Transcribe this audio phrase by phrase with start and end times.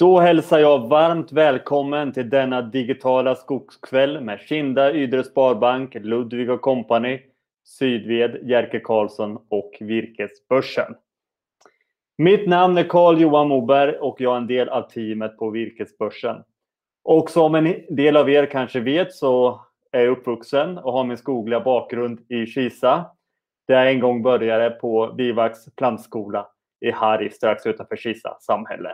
[0.00, 6.60] Då hälsar jag varmt välkommen till denna digitala skogskväll med Kinda Ydre Sparbank, Ludvig och
[6.60, 7.20] Company,
[7.64, 10.94] Sydved, Jerker Karlsson och Virkesbörsen.
[12.18, 16.36] Mitt namn är Carl-Johan Moberg och jag är en del av teamet på Virkesbörsen.
[17.04, 19.60] Och som en del av er kanske vet så
[19.92, 23.04] är jag uppvuxen och har min skogliga bakgrund i Kisa.
[23.68, 26.46] Där jag en gång började på Bivax plantskola
[26.80, 28.92] i Harry strax utanför Kisa samhälle.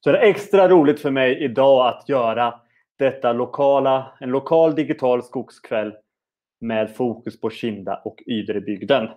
[0.00, 2.54] Så det är extra roligt för mig idag att göra
[2.98, 5.94] detta lokala, en lokal digital skogskväll
[6.60, 9.08] med fokus på Kinda och Ydrebygden.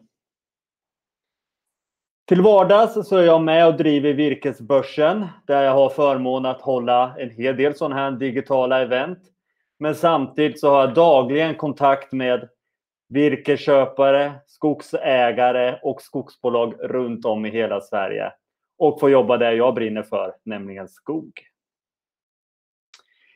[2.27, 7.15] Till vardags så är jag med och driver Virkesbörsen där jag har förmånen att hålla
[7.17, 9.19] en hel del sådana här digitala event.
[9.79, 12.49] Men samtidigt så har jag dagligen kontakt med
[13.09, 18.31] virkesköpare, skogsägare och skogsbolag runt om i hela Sverige
[18.81, 21.31] och få jobba där jag brinner för, nämligen skog.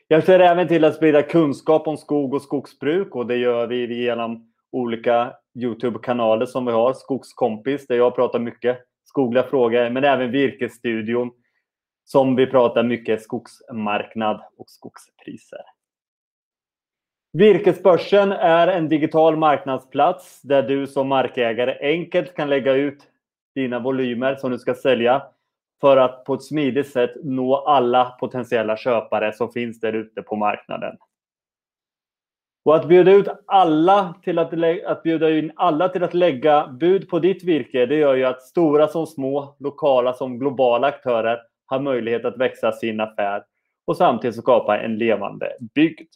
[0.08, 4.04] Jag ser även till att sprida kunskap om skog och skogsbruk och det gör vi
[4.04, 6.92] genom olika Youtube-kanaler som vi har.
[6.94, 11.30] Skogskompis, där jag pratar mycket skogliga frågor, men även Virkesstudion
[12.04, 15.62] som vi pratar mycket skogsmarknad och skogspriser.
[17.32, 22.98] Virkesbörsen är en digital marknadsplats där du som markägare enkelt kan lägga ut
[23.54, 25.22] dina volymer som du ska sälja
[25.80, 30.36] för att på ett smidigt sätt nå alla potentiella köpare som finns där ute på
[30.36, 30.96] marknaden.
[32.64, 34.52] Och att bjuda ut alla till att,
[34.86, 38.42] att bjuda in alla till att lägga bud på ditt virke, det gör ju att
[38.42, 43.42] stora som små, lokala som globala aktörer har möjlighet att växa sin affär
[43.84, 46.10] och samtidigt skapa en levande bygd.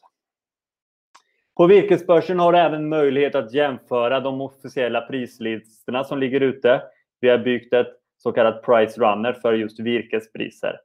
[1.57, 6.83] På virkesbörsen har du även möjlighet att jämföra de officiella prislistorna som ligger ute.
[7.21, 10.81] Vi har byggt ett så kallad price runner för just virkespriser.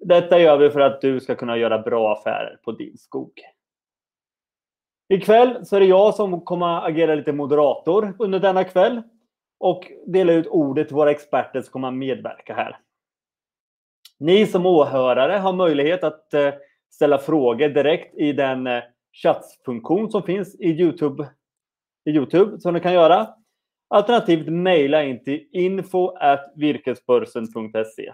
[0.00, 3.32] Detta gör vi för att du ska kunna göra bra affärer på din skog.
[5.08, 9.02] Ikväll så är det jag som kommer agera lite moderator under denna kväll
[9.60, 12.78] och dela ut ordet till våra experter som kommer medverka här.
[14.18, 16.54] Ni som åhörare har möjlighet att eh,
[16.90, 18.82] ställa frågor direkt i den eh,
[19.12, 21.28] chattfunktion som finns i Youtube,
[22.04, 23.28] i Youtube som ni kan göra.
[23.88, 28.12] Alternativt mejla in till info.virkesbörsen.se.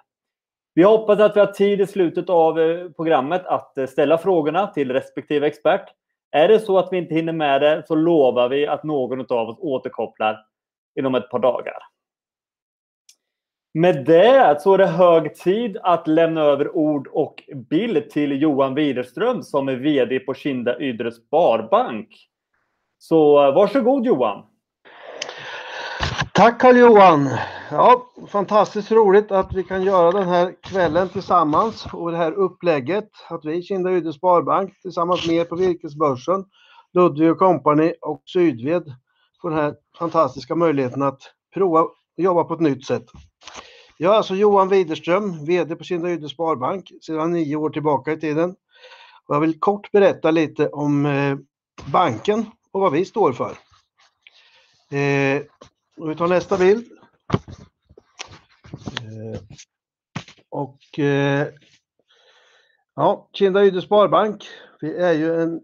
[0.74, 4.66] Vi hoppas att vi har tid i slutet av eh, programmet att eh, ställa frågorna
[4.66, 5.88] till respektive expert.
[6.30, 9.48] Är det så att vi inte hinner med det så lovar vi att någon av
[9.48, 10.46] oss återkopplar
[10.98, 11.76] inom ett par dagar.
[13.74, 18.74] Med det så är det hög tid att lämna över ord och bild till Johan
[18.74, 22.08] Widerström som är VD på Kinda Ydre Sparbank.
[22.98, 24.42] Så eh, varsågod Johan!
[26.36, 27.28] Tack Carl-Johan!
[27.70, 33.08] Ja, fantastiskt roligt att vi kan göra den här kvällen tillsammans och det här upplägget.
[33.28, 36.44] Att vi, Kinda Ydre Sparbank, tillsammans med er på Virkesbörsen,
[36.92, 38.82] Ludvig och Company och Sydved
[39.42, 41.20] får den här fantastiska möjligheten att
[41.54, 43.06] prova att jobba på ett nytt sätt.
[43.98, 48.20] Jag är alltså Johan Widerström, VD på Kinda Ydre Sparbank sedan nio år tillbaka i
[48.20, 48.50] tiden.
[49.26, 51.36] Och jag vill kort berätta lite om eh,
[51.92, 53.56] banken och vad vi står för.
[54.98, 55.42] Eh,
[55.96, 56.86] och vi tar nästa bild.
[59.02, 59.40] Eh,
[60.50, 61.48] och eh,
[62.94, 64.44] ja, Kinda Ydre Sparbank,
[64.80, 65.60] vi är ju en,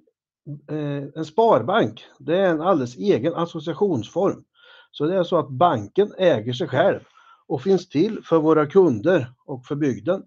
[0.71, 2.05] eh, en sparbank.
[2.19, 4.45] Det är en alldeles egen associationsform.
[4.91, 7.01] Så det är så att banken äger sig själv
[7.47, 10.23] och finns till för våra kunder och för bygden.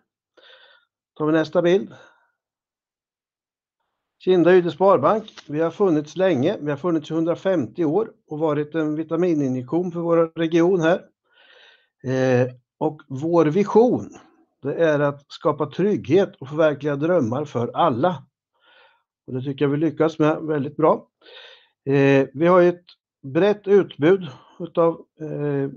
[1.17, 1.93] Tar vi nästa bild.
[4.23, 8.95] Kinda Sparbank, vi har funnits länge, vi har funnits i 150 år och varit en
[8.95, 11.01] vitamininjektion för vår region här.
[12.03, 14.09] Eh, och vår vision,
[14.61, 18.23] det är att skapa trygghet och förverkliga drömmar för alla.
[19.27, 21.07] Och det tycker jag vi lyckas med väldigt bra.
[21.85, 22.85] Eh, vi har ett
[23.23, 24.27] brett utbud
[24.59, 25.69] utav eh,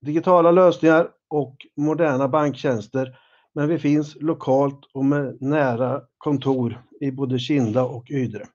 [0.00, 3.18] digitala lösningar och moderna banktjänster
[3.54, 8.46] men vi finns lokalt och med nära kontor i både Kinda och Ydre.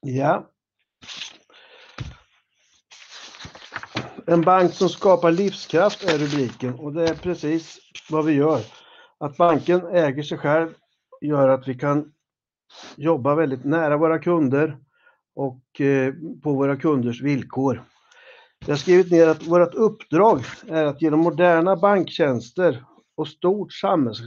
[0.00, 0.50] Ja.
[4.26, 7.78] En bank som skapar livskraft är rubriken och det är precis
[8.10, 8.60] vad vi gör.
[9.18, 10.68] Att banken äger sig själv
[11.20, 12.12] gör att vi kan
[12.96, 14.78] jobba väldigt nära våra kunder
[15.34, 17.84] och eh, på våra kunders villkor.
[18.58, 22.84] Jag har skrivit ner att vårt uppdrag är att genom moderna banktjänster
[23.16, 24.20] och stort samhälls,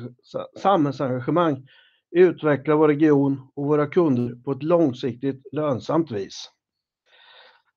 [0.61, 1.67] samhällsengagemang
[2.11, 6.51] utveckla vår region och våra kunder på ett långsiktigt lönsamt vis.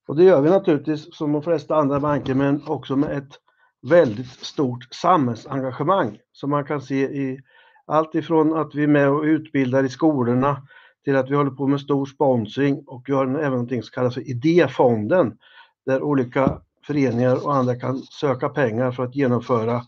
[0.08, 3.38] Och det gör vi naturligtvis som de flesta andra banker men också med ett
[3.82, 7.40] väldigt stort samhällsengagemang som man kan se i
[7.86, 10.62] allt ifrån att vi är med och utbildar i skolorna
[11.04, 14.14] till att vi håller på med stor sponsring och vi har även någonting som kallas
[14.14, 15.38] för Idéfonden
[15.86, 19.82] där olika föreningar och andra kan söka pengar för att genomföra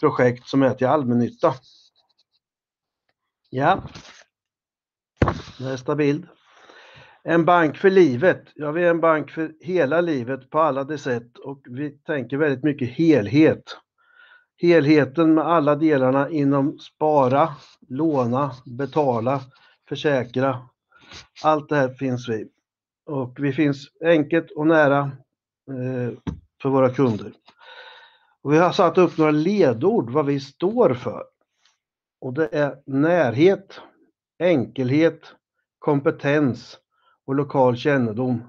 [0.00, 1.54] projekt som är till allmännytta.
[3.50, 3.82] Ja.
[5.60, 6.26] Nästa bild.
[7.22, 8.44] En bank för livet.
[8.54, 12.36] Ja, vi är en bank för hela livet på alla de sätt och vi tänker
[12.36, 13.62] väldigt mycket helhet.
[14.58, 17.48] Helheten med alla delarna inom spara,
[17.88, 19.40] låna, betala,
[19.88, 20.68] försäkra.
[21.42, 22.48] Allt det här finns vi.
[23.06, 25.00] Och vi finns enkelt och nära
[25.68, 27.32] eh, för våra kunder.
[28.42, 31.24] Och vi har satt upp några ledord vad vi står för.
[32.20, 33.80] Och det är närhet,
[34.38, 35.20] enkelhet,
[35.78, 36.78] kompetens
[37.26, 38.42] och lokal kännedom.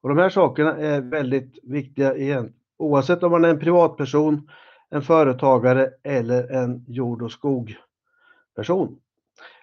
[0.00, 4.50] Och de här sakerna är väldigt viktiga igen, oavsett om man är en privatperson,
[4.90, 8.98] en företagare eller en jord och skogperson.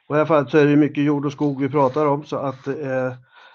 [0.07, 2.25] Och I det här fallet så är det mycket jord och skog vi pratar om
[2.25, 3.13] så att eh,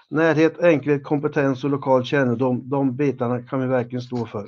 [0.09, 2.69] närhet, enkelhet, kompetens och lokal kännedom.
[2.69, 4.45] De bitarna kan vi verkligen stå för.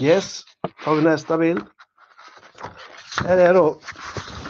[0.00, 0.42] Yes,
[0.84, 1.62] har vi nästa bild.
[3.24, 3.78] Här är då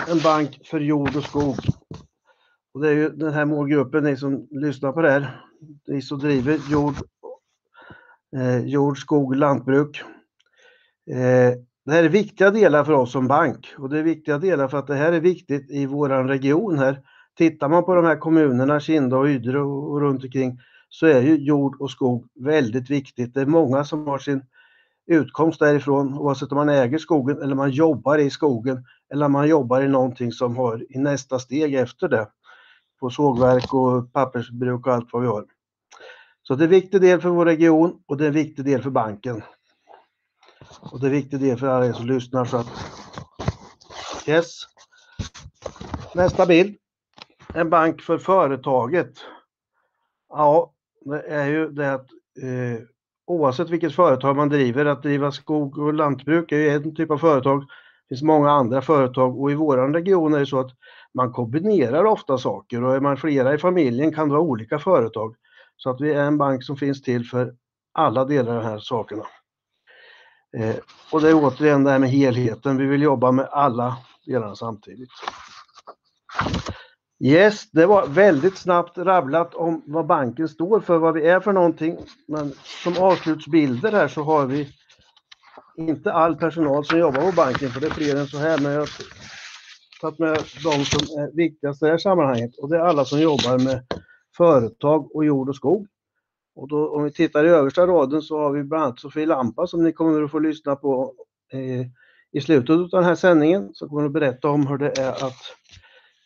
[0.09, 1.57] en bank för jord och skog.
[2.75, 5.43] Och det är ju den här målgruppen, ni som lyssnar på det här,
[5.87, 6.95] ni som driver jord,
[8.37, 10.03] eh, jord skog, lantbruk.
[11.11, 14.69] Eh, det här är viktiga delar för oss som bank och det är viktiga delar
[14.69, 17.01] för att det här är viktigt i våran region här.
[17.37, 21.23] Tittar man på de här kommunerna, Kinda och Ydre och, och runt omkring så är
[21.23, 23.35] ju jord och skog väldigt viktigt.
[23.35, 24.43] Det är många som har sin
[25.09, 29.83] utkomst därifrån oavsett om man äger skogen eller man jobbar i skogen eller man jobbar
[29.83, 32.29] i någonting som har i nästa steg efter det.
[33.01, 35.45] På sågverk och pappersbruk och allt vad vi har.
[36.43, 38.83] Så det är en viktig del för vår region och det är en viktig del
[38.83, 39.43] för banken.
[40.81, 42.67] Och det är en viktig del för alla er som lyssnar så att
[44.29, 44.61] Yes.
[46.15, 46.77] Nästa bild.
[47.55, 49.13] En bank för företaget.
[50.29, 50.73] Ja,
[51.05, 52.11] det är ju det att
[52.43, 52.83] eh,
[53.29, 57.19] oavsett vilket företag man driver, att driva skog och lantbruk är ju en typ av
[57.19, 57.61] företag.
[57.61, 60.71] Det finns många andra företag och i vår region är det så att
[61.15, 65.35] man kombinerar ofta saker och är man flera i familjen kan det vara olika företag.
[65.77, 67.55] Så att vi är en bank som finns till för
[67.93, 69.25] alla delar av de här sakerna.
[70.57, 70.77] Eh,
[71.13, 72.77] och det är återigen det här med helheten.
[72.77, 73.97] Vi vill jobba med alla
[74.27, 75.11] delarna samtidigt.
[77.21, 81.53] Yes, det var väldigt snabbt rabblat om vad banken står för, vad vi är för
[81.53, 81.99] någonting.
[82.29, 82.53] Men
[82.85, 84.69] som avslutsbilder här så har vi
[85.77, 88.73] inte all personal som jobbar på banken, för det är fler än så här, men
[88.73, 88.89] jag har
[90.01, 90.35] tagit med
[90.65, 93.83] de som är viktigast i det här sammanhanget och det är alla som jobbar med
[94.37, 95.87] företag och jord och skog.
[96.55, 99.67] Och då, om vi tittar i översta raden så har vi bland annat Sofie Lampa
[99.67, 101.15] som ni kommer att få lyssna på
[101.53, 101.87] eh,
[102.33, 103.71] i slutet av den här sändningen.
[103.75, 105.43] Så kommer att berätta om hur det är att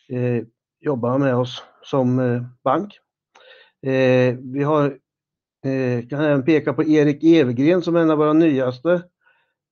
[0.09, 0.47] eh,
[0.83, 2.99] jobbar med oss som eh, bank.
[3.83, 4.85] Eh, vi har,
[5.65, 9.03] eh, kan även peka på Erik Evergren som är en av våra nyaste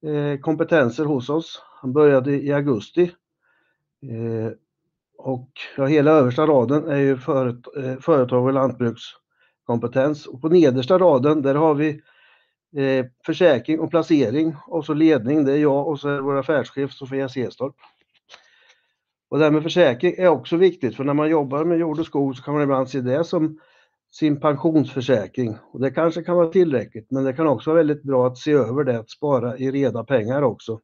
[0.07, 1.63] eh, kompetenser hos oss.
[1.81, 3.03] Han började i augusti.
[4.03, 4.53] Eh,
[5.19, 10.27] och ja, hela översta raden är ju föret, eh, företag och lantbrukskompetens.
[10.27, 11.89] Och på nedersta raden där har vi
[12.77, 16.39] eh, försäkring och placering och så ledning, det är jag och så är det vår
[16.39, 17.75] affärschef Sofia Sestorp.
[19.31, 22.07] Och det här med försäkring är också viktigt för när man jobbar med jord och
[22.07, 23.61] skog så kan man ibland se det som
[24.11, 28.27] sin pensionsförsäkring och det kanske kan vara tillräckligt men det kan också vara väldigt bra
[28.27, 30.81] att se över det, att spara i reda pengar också.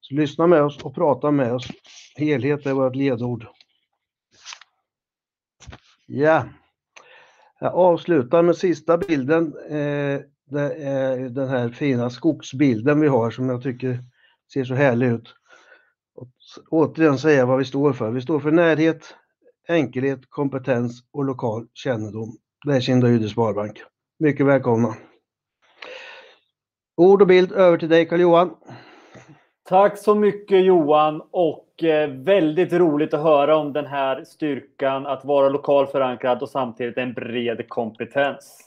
[0.00, 1.68] Så lyssna med oss och prata med oss.
[2.16, 3.46] Helhet är vårt ledord.
[6.06, 6.44] Ja.
[7.60, 9.54] Jag avslutar med sista bilden.
[9.68, 10.20] Eh,
[10.50, 13.98] det är den här fina skogsbilden vi har som jag tycker
[14.52, 15.34] ser så härlig ut.
[16.70, 18.10] Återigen säga vad vi står för.
[18.10, 19.14] Vi står för närhet,
[19.68, 22.36] enkelhet, kompetens och lokal kännedom.
[22.66, 23.82] Det är Kinda Sparbank.
[24.18, 24.94] Mycket välkomna.
[26.96, 28.50] Ord och bild över till dig Karl-Johan.
[29.68, 35.24] Tack så mycket Johan och eh, väldigt roligt att höra om den här styrkan att
[35.24, 38.63] vara lokal förankrad och samtidigt en bred kompetens.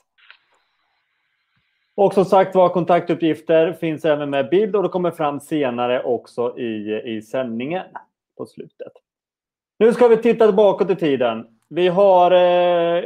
[1.97, 6.59] Och som sagt var, kontaktuppgifter finns även med bild och det kommer fram senare också
[6.59, 7.83] i, i sändningen
[8.37, 8.91] på slutet.
[9.79, 11.45] Nu ska vi titta bakåt i tiden.
[11.69, 13.03] Vi har eh,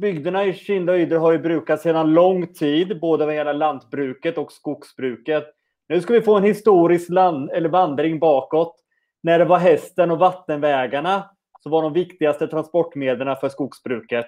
[0.00, 4.38] bygderna i Kinda och Ydre har ju brukats sedan lång tid, både vad gäller lantbruket
[4.38, 5.44] och skogsbruket.
[5.88, 8.76] Nu ska vi få en historisk land, eller vandring bakåt.
[9.22, 11.30] När det var hästen och vattenvägarna
[11.60, 14.26] som var de viktigaste transportmedlen för skogsbruket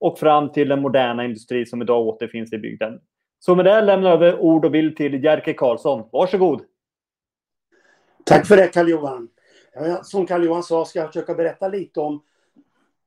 [0.00, 3.00] och fram till den moderna industri som idag återfinns i bygden.
[3.42, 6.08] Så med det lämnar jag över ord och bild till Jerker Karlsson.
[6.12, 6.62] Varsågod!
[8.24, 9.28] Tack för det Karl-Johan.
[10.02, 12.22] Som Karl-Johan sa ska jag försöka berätta lite om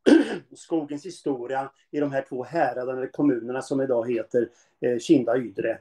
[0.56, 4.50] skogens historia i de här två häraderna, eller kommunerna som idag heter
[4.82, 5.78] eh, Kinda och Ydre.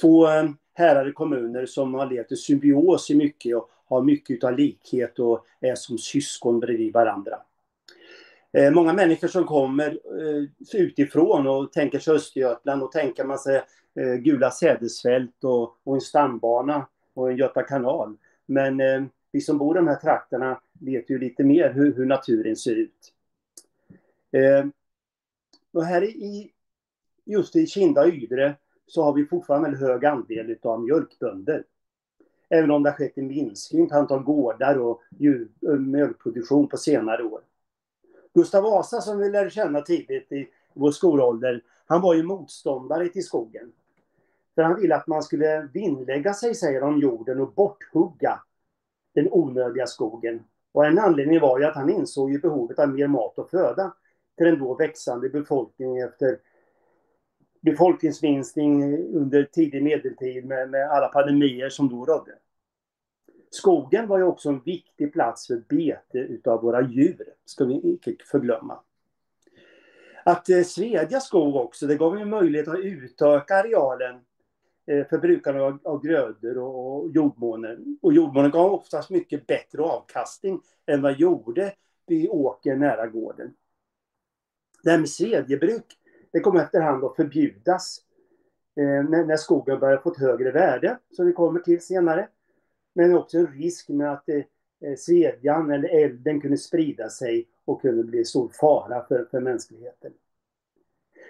[0.00, 4.58] Två eh, härade kommuner som har levt i symbios i mycket och har mycket av
[4.58, 7.38] likhet och är som syskon bredvid varandra.
[8.52, 9.98] Eh, många människor som kommer
[10.74, 13.62] utifrån och tänker sig Östergötland och tänker man sig
[13.94, 18.16] Eh, gula sädesfält och, och en stambana och en Göta kanal.
[18.46, 22.06] Men eh, vi som bor i de här trakterna vet ju lite mer hur, hur
[22.06, 23.12] naturen ser ut.
[24.32, 24.66] Eh,
[25.72, 26.52] och här i,
[27.24, 28.54] just i Kinda och Ydre
[28.86, 31.64] så har vi fortfarande en hög andel av mjölkbönder.
[32.48, 36.76] Även om det har skett en minskning på antal gårdar och djur, eh, mjölkproduktion på
[36.76, 37.40] senare år.
[38.34, 43.24] Gustav Vasa som vi lärde känna tidigt i vår skolålder, han var ju motståndare till
[43.24, 43.72] skogen.
[44.54, 48.40] För han ville att man skulle vinnlägga sig, säger om jorden och borthugga
[49.14, 50.44] den onödiga skogen.
[50.72, 53.94] Och en anledning var ju att han insåg ju behovet av mer mat och föda
[54.36, 56.38] till den då växande befolkningen efter
[57.60, 62.32] befolkningsminskning under tidig medeltid med, med alla pandemier som då rådde.
[63.50, 68.24] Skogen var ju också en viktig plats för bete utav våra djur, ska vi inte
[68.30, 68.78] förglömma.
[70.24, 74.20] Att eh, svedja skog också, det gav ju möjlighet att utöka arealen
[74.86, 77.98] eh, av, av grödor och, och jordmånen.
[78.02, 81.72] Och jordmånen gav oftast mycket bättre avkastning än vad gjorde
[82.06, 83.54] vid åker nära gården.
[84.82, 85.98] Det här med svedjebruk,
[86.32, 87.98] det kom efterhand att förbjudas
[88.76, 92.28] eh, när, när skogen började få ett högre värde, som vi kommer till senare.
[92.94, 94.36] Men också en risk med att eh,
[94.80, 100.12] eh, svedjan eller elden kunde sprida sig och kunde bli stor fara för, för mänskligheten.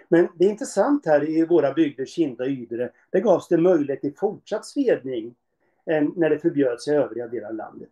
[0.09, 4.01] Men det är intressant här i våra bygder, Kinda och Ydre, där gavs det möjlighet
[4.01, 5.35] till fortsatt svedning
[6.15, 7.91] när det förbjöds i övriga delar av landet.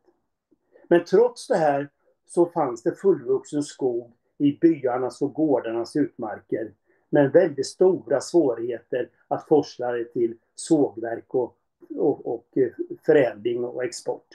[0.89, 1.89] Men trots det här
[2.27, 6.73] så fanns det fullvuxen skog i byarnas och gårdarnas utmarker.
[7.11, 11.57] Men väldigt stora svårigheter att forsla det till sågverk och,
[11.97, 12.69] och, och eh,
[13.07, 14.27] förädling och export.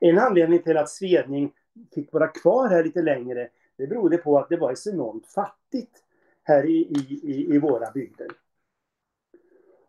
[0.00, 1.52] En anledning till att svedning
[1.94, 5.61] fick vara kvar här lite längre, det berodde på att det var ett enormt fattigt
[6.42, 6.78] här i,
[7.22, 8.28] i, i våra bygder.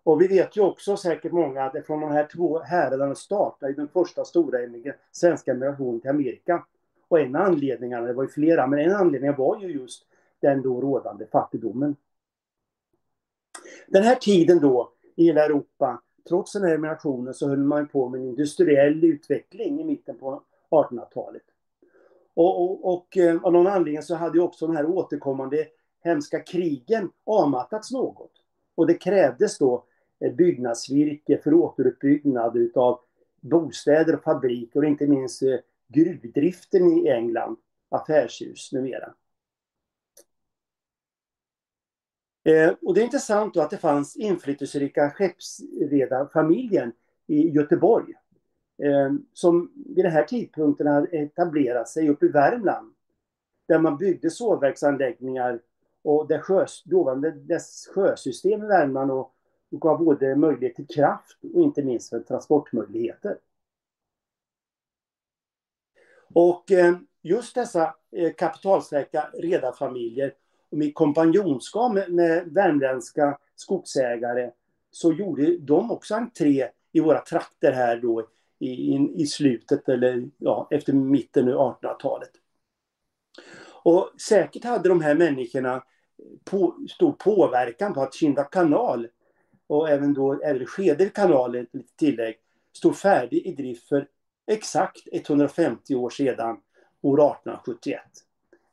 [0.04, 3.88] Och vi vet ju också säkert många att från de här två häraderna startade den
[3.88, 4.58] första stora
[5.12, 6.66] svenska emigrationen till Amerika.
[7.08, 10.06] Och en anledning, det var ju flera, men en anledning var ju just
[10.40, 11.96] den då rådande fattigdomen.
[13.88, 18.10] Den här tiden då i hela Europa, trots den här emigrationen så höll man på
[18.10, 21.44] med en industriell utveckling i mitten på 1800-talet.
[22.36, 25.68] Och, och, och eh, av någon anledning så hade ju också de här återkommande
[26.04, 28.32] hemska krigen avmattats något.
[28.76, 29.86] Och det krävdes då
[30.20, 33.00] eh, byggnadsvirke för återuppbyggnad utav
[33.42, 35.56] bostäder och fabriker och inte minst eh,
[35.88, 37.58] gruvdriften i England,
[37.90, 39.14] affärshus numera.
[42.46, 46.92] Eh, och det är intressant då att det fanns inflytelserika skeppsredarfamiljen
[47.28, 48.14] i Göteborg
[48.84, 52.94] Eh, som vid den här tidpunkten hade etablerat sig uppe i Värmland
[53.68, 55.60] där man byggde sågverksanläggningar
[56.02, 59.34] och där sjö, dåvarande dess sjösystem i Värmland och,
[59.72, 63.38] och gav både möjlighet till kraft och inte minst för transportmöjligheter.
[66.34, 70.34] Och eh, just dessa eh, kapitalstarka redarfamiljer
[70.70, 74.52] med kompanjonskap med, med värmländska skogsägare
[74.92, 78.28] så gjorde de också entré i våra trakter här då
[78.60, 82.32] i, i slutet eller ja, efter mitten av 1800-talet.
[83.84, 85.84] Och säkert hade de här människorna
[86.44, 89.08] på, stor påverkan på att Kinda kanal
[89.68, 92.36] och även då även Skeder kanal, tillägg,
[92.74, 94.08] stod färdig i drift för
[94.48, 96.58] exakt 150 år sedan,
[97.02, 98.02] år 1871.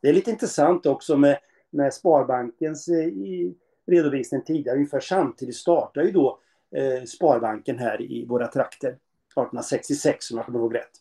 [0.00, 1.38] Det är lite intressant också med,
[1.70, 3.54] med Sparbankens eh, i,
[3.86, 4.76] redovisning tidigare.
[4.76, 6.40] Ungefär samtidigt startar ju då
[6.76, 8.96] eh, Sparbanken här i våra trakter.
[9.30, 11.00] 1866 om jag kommer ihåg rätt.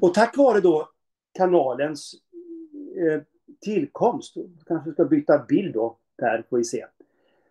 [0.00, 0.88] Och tack vare då
[1.32, 2.14] kanalens
[2.96, 3.22] eh,
[3.60, 4.34] tillkomst,
[4.66, 6.86] kanske ska byta bild då, där får vi se.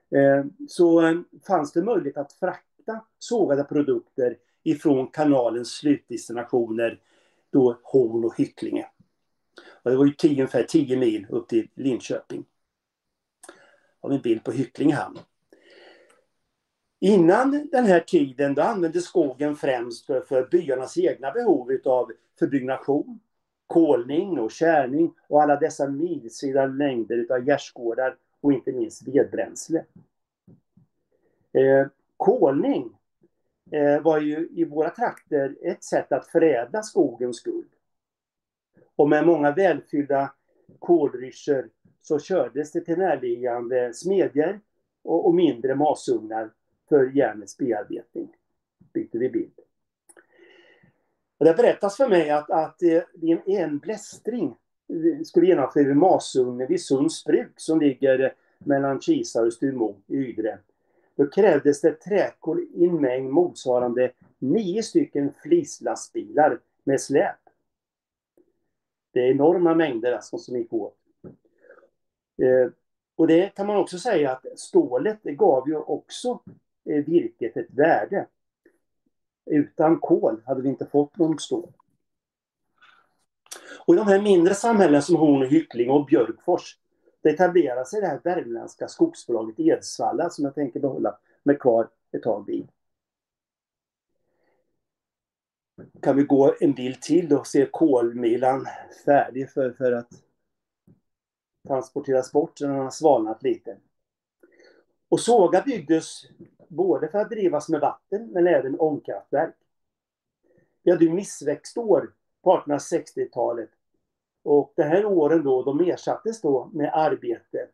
[0.10, 7.00] Eh, så eh, fanns det möjlighet att frakta frakta sågade produkter ifrån kanalens slutdestinationer,
[7.50, 8.88] då Horn och Hycklinge.
[9.84, 12.46] Och det var ju tio, ungefär 10 mil upp till Linköping.
[14.02, 15.20] Har vi en bild på Hycklinge hamn.
[17.00, 23.20] Innan den här tiden då användes skogen främst för, för byarnas egna behov av förbyggnation
[23.68, 29.86] kolning och kärning och alla dessa milsvida längder av gärdsgårdar och inte minst vedbränsle.
[31.54, 31.88] Eh,
[32.18, 32.98] kolning
[33.72, 37.70] eh, var ju i våra trakter ett sätt att förädla skogens guld.
[38.96, 40.34] Och med många välfyllda
[40.80, 41.70] kolryssor
[42.02, 44.60] så kördes det till närliggande smedjor
[45.04, 46.52] och, och mindre masugnar
[46.90, 48.36] för järnets bearbetning.
[48.94, 49.60] Byter vi bild.
[51.38, 54.56] Och det berättas för mig att, att eh, vid en blästring
[54.90, 59.96] eh, skulle genomföras vid masugnen vid Sunds bruk som ligger eh, mellan Kisa och Stumo
[60.08, 60.60] i Ydre.
[61.16, 67.36] Då krävdes det träkol i en mängd motsvarande nio stycken flislastbilar med släp.
[69.14, 70.98] Det är enorma mängder alltså som gick åt.
[72.38, 72.72] Eh,
[73.16, 76.40] och det kan man också säga att stålet det gav ju också
[76.90, 78.28] Eh, virket ett värde.
[79.46, 81.74] Utan kol hade vi inte fått någon stål.
[83.86, 86.78] Och i de här mindre samhällen som Horn och Hyckling och Björkfors
[87.22, 92.24] det etablerar sig det här värmländska skogsbolaget Edsvalla som jag tänker behålla mig kvar ett
[92.24, 92.68] tag vid.
[96.02, 98.68] Kan vi gå en bild till och se kolmilan
[99.06, 100.10] färdig för, för att
[101.68, 103.78] transporteras bort när den har svalnat lite.
[105.10, 106.24] Och såga byggdes
[106.68, 109.56] både för att drivas med vatten men även ångkraftverk.
[110.84, 113.70] Vi hade ju missväxtår på 1860-talet
[114.44, 117.68] och de här åren då, de ersattes då med arbete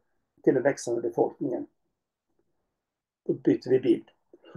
[0.44, 1.68] till den växande befolkningen.
[3.26, 4.06] Då byter vi bild.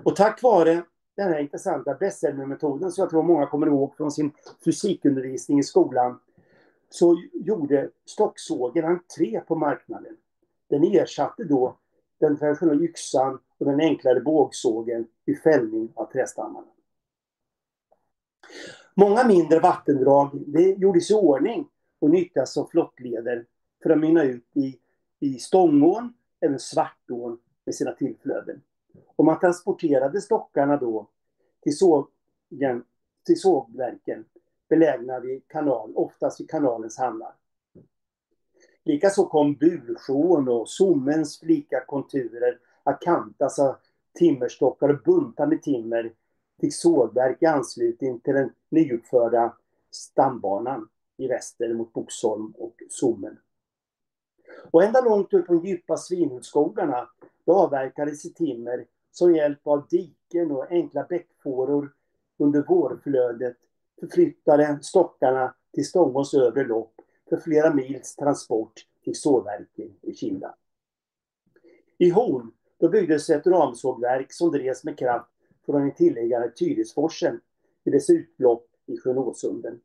[0.04, 0.82] Och tack vare
[1.14, 4.32] den här intressanta Besselmer-metoden som jag tror många kommer ihåg från sin
[4.64, 6.20] fysikundervisning i skolan
[6.88, 10.16] så gjorde stocksågen entré på marknaden.
[10.68, 11.76] Den ersatte då
[12.18, 16.66] den traditionella yxan och den enklare bågsågen vid fällning av trästammarna.
[18.94, 21.68] Många mindre vattendrag det gjordes i ordning
[21.98, 23.46] och nyttjas som flottleder
[23.82, 24.78] för att mynna ut i,
[25.20, 28.62] i Stångån, även Svartån med sina tillflöden.
[29.16, 31.08] Och man transporterade stockarna då
[31.62, 32.84] till, sågen,
[33.26, 34.24] till sågverken
[34.68, 37.32] belägna vid kanal, oftast vid kanalens hamnar.
[38.86, 42.58] Likaså kom Bursjån och Sommens flika konturer.
[42.82, 43.76] Att kantas av
[44.18, 46.12] timmerstockar och buntar med timmer
[46.60, 49.56] till sågverk i anslutning till den nyuppförda
[49.90, 53.38] stambanan i väster mot Boxholm och Sommen.
[54.70, 57.08] Och ända långt upp på de djupa svinhusskogarna
[57.46, 61.92] avverkades i timmer som hjälp av diken och enkla bäckfåror.
[62.38, 63.56] Under vårflödet
[64.00, 66.95] förflyttade stockarna till Stångås övre lopp
[67.28, 68.72] för flera mils transport
[69.04, 70.54] till sågverken i Kinda.
[71.98, 75.30] I Horn då byggdes ett ramsågverk som drevs med kraft
[75.66, 77.40] från den tilläggande Tyresforsen
[77.84, 79.80] i dess utlopp i sjön Åsunden.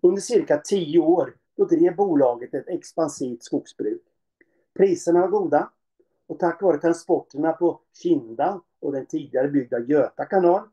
[0.00, 4.02] Under cirka tio år då drev bolaget ett expansivt skogsbruk.
[4.74, 5.70] Priserna var goda
[6.26, 10.68] och tack vare transporterna på Kinda och den tidigare byggda Göta kanal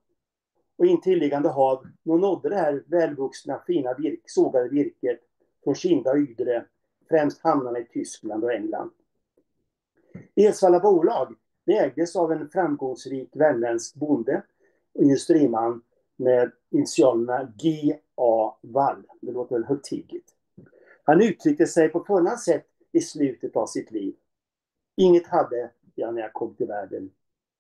[0.78, 5.20] och intilliggande hav nådde det här välvuxna fina virk, sågade virket
[5.64, 6.66] från Kinda och Ydre,
[7.10, 8.92] främst hamnarna i Tyskland och England.
[10.36, 14.44] Edsvalla bolag det ägdes av en framgångsrik värmländsk bonde
[14.94, 15.82] och industriman
[16.16, 18.58] med initialerna G.A.
[18.62, 19.04] Wall.
[19.22, 20.30] Det låter väl högtidligt.
[21.04, 24.16] Han uttryckte sig på följande sätt i slutet av sitt liv.
[24.96, 27.12] Inget hade jag när jag kom till världen.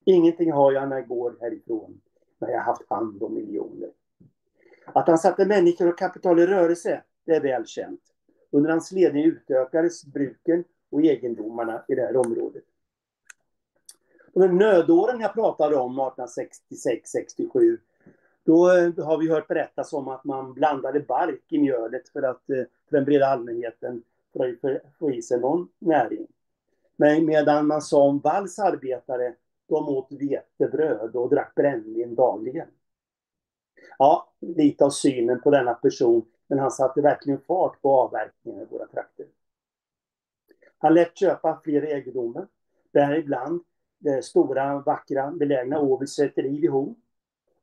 [0.06, 2.02] Ingenting har jag när jag går härifrån,
[2.39, 3.89] när jag haft hand om miljoner.
[4.86, 8.02] Att han satte människor och kapital i rörelse, det är väl känt.
[8.52, 12.64] Under hans ledning utökades bruken och egendomarna i det här området.
[14.34, 17.78] De nödåren jag pratade om, 1866-67,
[18.44, 22.50] då eh, har vi hört berättas om att man blandade bark i mjölet för att
[22.50, 26.28] eh, för den breda allmänheten för att få i sig någon näring.
[26.96, 29.36] Men medan man som Walls arbetare,
[29.68, 32.68] de åt vetebröd och drack brännvin dagligen.
[33.98, 38.66] Ja, lite av synen på denna person, men han satte verkligen fart på avverkningen i
[38.66, 39.26] våra trakter.
[40.78, 42.48] Han lät köpa fler egendomar,
[42.92, 43.63] däribland
[44.00, 46.96] det stora, vackra, belägna Åvils säteri vid Horn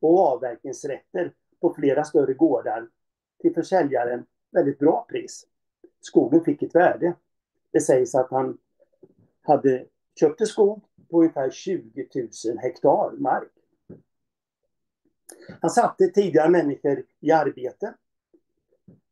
[0.01, 2.89] och avverkningsrätter på flera större gårdar
[3.41, 5.47] till försäljaren väldigt bra pris.
[6.01, 7.15] Skogen fick ett värde.
[7.71, 8.59] Det sägs att han
[9.43, 9.87] hade
[10.21, 13.53] köpte skog på ungefär 20 000 hektar mark.
[15.61, 17.95] Han satte tidigare människor i arbete.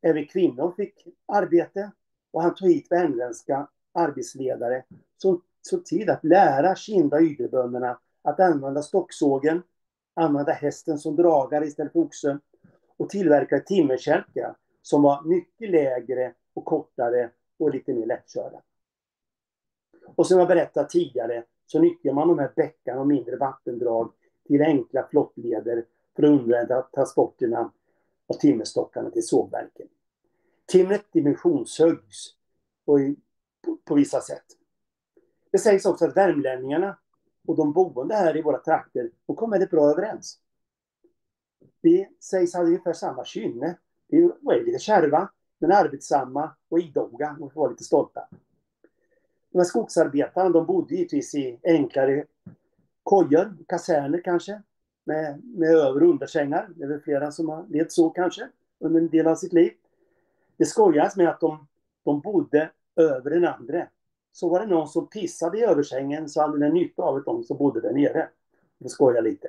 [0.03, 1.91] Även kvinnor fick arbete
[2.31, 4.85] och han tog hit värmländska arbetsledare
[5.17, 9.63] som såg till att lära Kinda Ydrebönderna att använda stocksågen,
[10.15, 12.41] använda hästen som dragare istället för oxen
[12.97, 18.63] och tillverka timmerkälkar som var mycket lägre och kortare och lite mer lättkörda.
[20.17, 24.13] Och som jag berättade tidigare så nyttjar man de här bäckarna och mindre vattendrag
[24.47, 25.85] till enkla flottleder
[26.17, 27.73] för att underlätta transporterna
[28.29, 29.87] av timmerstockarna till sågverken.
[30.67, 32.35] Timret dimensionshöggs
[33.85, 34.45] på, vissa sätt.
[35.51, 36.99] Det sägs också att värmlänningarna
[37.47, 40.38] och de boende här i våra trakter, de kom väldigt bra överens.
[41.81, 43.79] Vi sägs ha ungefär samma kynne.
[44.07, 48.29] Vi är lite kärva, men arbetsamma och idoga och får vara lite stolta.
[49.51, 52.25] De här skogsarbetarna, de bodde givetvis i enklare
[53.03, 54.62] kojor, kaserner kanske,
[55.09, 56.68] med, med över och undersängar.
[56.77, 59.73] Det är väl flera som har levt så kanske under en del av sitt liv.
[60.57, 61.66] Det skojas med att de,
[62.05, 63.88] de bodde över den andra.
[64.33, 67.44] Så var det någon som pissade i översängen så hade den nytta av att de
[67.44, 68.29] som bodde där nere.
[68.79, 69.49] Det skojar lite.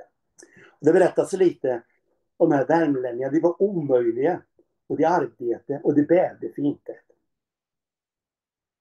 [0.80, 1.82] Det berättas lite
[2.38, 3.32] om de här värmlänningarna.
[3.34, 4.42] De var omöjliga.
[4.88, 7.04] Och de arbetade och de bävde för intet.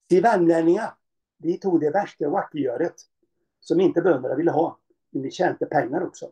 [0.08, 0.94] De värmlänningar,
[1.36, 2.94] de tog det värsta vackegöret
[3.60, 4.78] som inte bönderna ville ha.
[5.10, 6.30] Men de tjänade pengar också.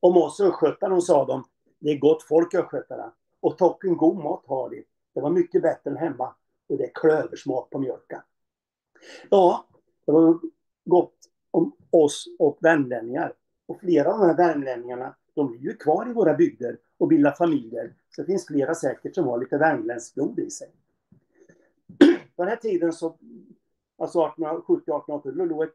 [0.00, 1.44] Om oss östgötar, sa de,
[1.78, 3.12] det är gott folk östgötarna.
[3.40, 4.84] Och tocken god mat har de.
[5.14, 6.34] Det var mycket bättre än hemma.
[6.68, 8.20] Och det är klöversmak på mjölken.
[9.30, 9.66] Ja,
[10.06, 10.40] det var
[10.84, 11.16] gott
[11.50, 13.32] om oss och värmlänningar.
[13.66, 17.32] Och flera av de här värmlänningarna, de blir ju kvar i våra bygder och bildar
[17.32, 17.94] familjer.
[18.10, 20.68] Så det finns flera säkert som har lite värmländskt blod i sig.
[21.98, 22.06] På
[22.42, 23.16] den här tiden så,
[23.98, 25.68] alltså 1870-1880, då låg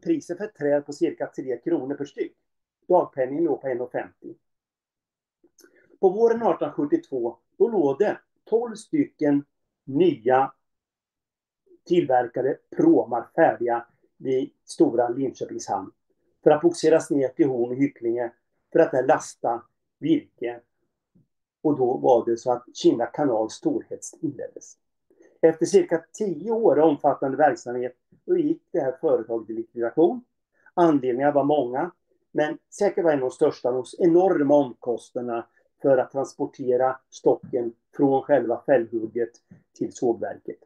[0.00, 2.36] priset för ett träd på cirka 3 kronor per styck.
[2.88, 4.34] Dagpenningen låg på 1,50.
[6.00, 9.44] På våren 1872, då låg det 12 stycken
[9.84, 10.52] nya
[11.84, 15.92] tillverkade pråmar färdiga vid stora Linköpings hamn
[16.42, 18.32] för att boxeras ner till Horn och Hycklinge
[18.72, 19.62] för att där lasta
[19.98, 20.60] virke.
[21.62, 24.78] Och då var det så att Kinda kanals storhets inleddes.
[25.40, 30.24] Efter cirka 10 år omfattande verksamhet då gick det här företaget i likvidation.
[30.74, 31.90] Anledningarna var många,
[32.36, 35.46] men säkert var en av de största de enorma omkostnaderna
[35.82, 39.30] för att transportera stocken från själva fällhugget
[39.78, 40.58] till sågverket.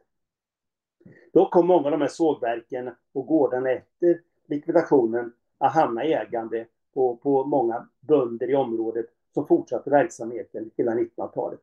[1.33, 6.65] Då kom många av de här sågverken och gårdarna efter likvidationen att hamna i ägande
[6.93, 11.61] på, på många bönder i området som fortsatte verksamheten hela 1900-talet.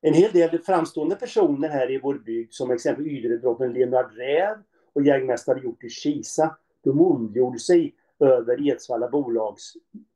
[0.00, 4.58] En hel del framstående personer här i vår bygd som exempelvis Ydredrottning Leonard Räv
[4.92, 9.72] och jägmästare Hjort i Kisa, de ondgjorde sig över Edsvalla bolags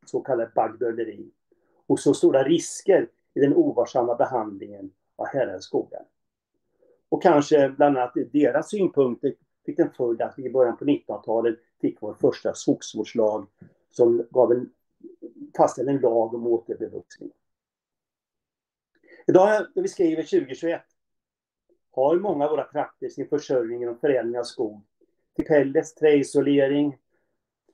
[0.07, 1.31] så kallade baggböleri
[1.87, 6.05] och så stora risker i den ovarsamma behandlingen av Härads skogar.
[7.09, 9.35] Och kanske bland annat deras synpunkter
[9.67, 13.47] fick en följd att vi i början på 1900-talet fick vår första skogsvårdslag
[13.91, 14.73] som gav en,
[15.57, 17.31] fastställde en lag om återbevuxning.
[19.27, 20.83] Idag när vi skriver 2021
[21.91, 24.83] har många av våra trakter sin försörjning genom förädling av skog
[25.37, 26.99] till pellets, träisolering,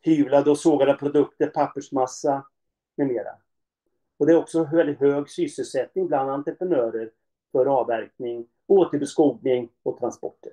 [0.02, 2.46] hyvlade och sågade produkter, pappersmassa
[2.96, 3.30] med mera.
[4.18, 7.10] Och det är också väldigt hög sysselsättning bland entreprenörer
[7.52, 10.52] för avverkning, återbeskogning och transporter.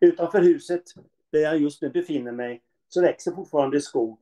[0.00, 0.82] Utanför huset,
[1.30, 4.18] där jag just nu befinner mig, så växer fortfarande skog,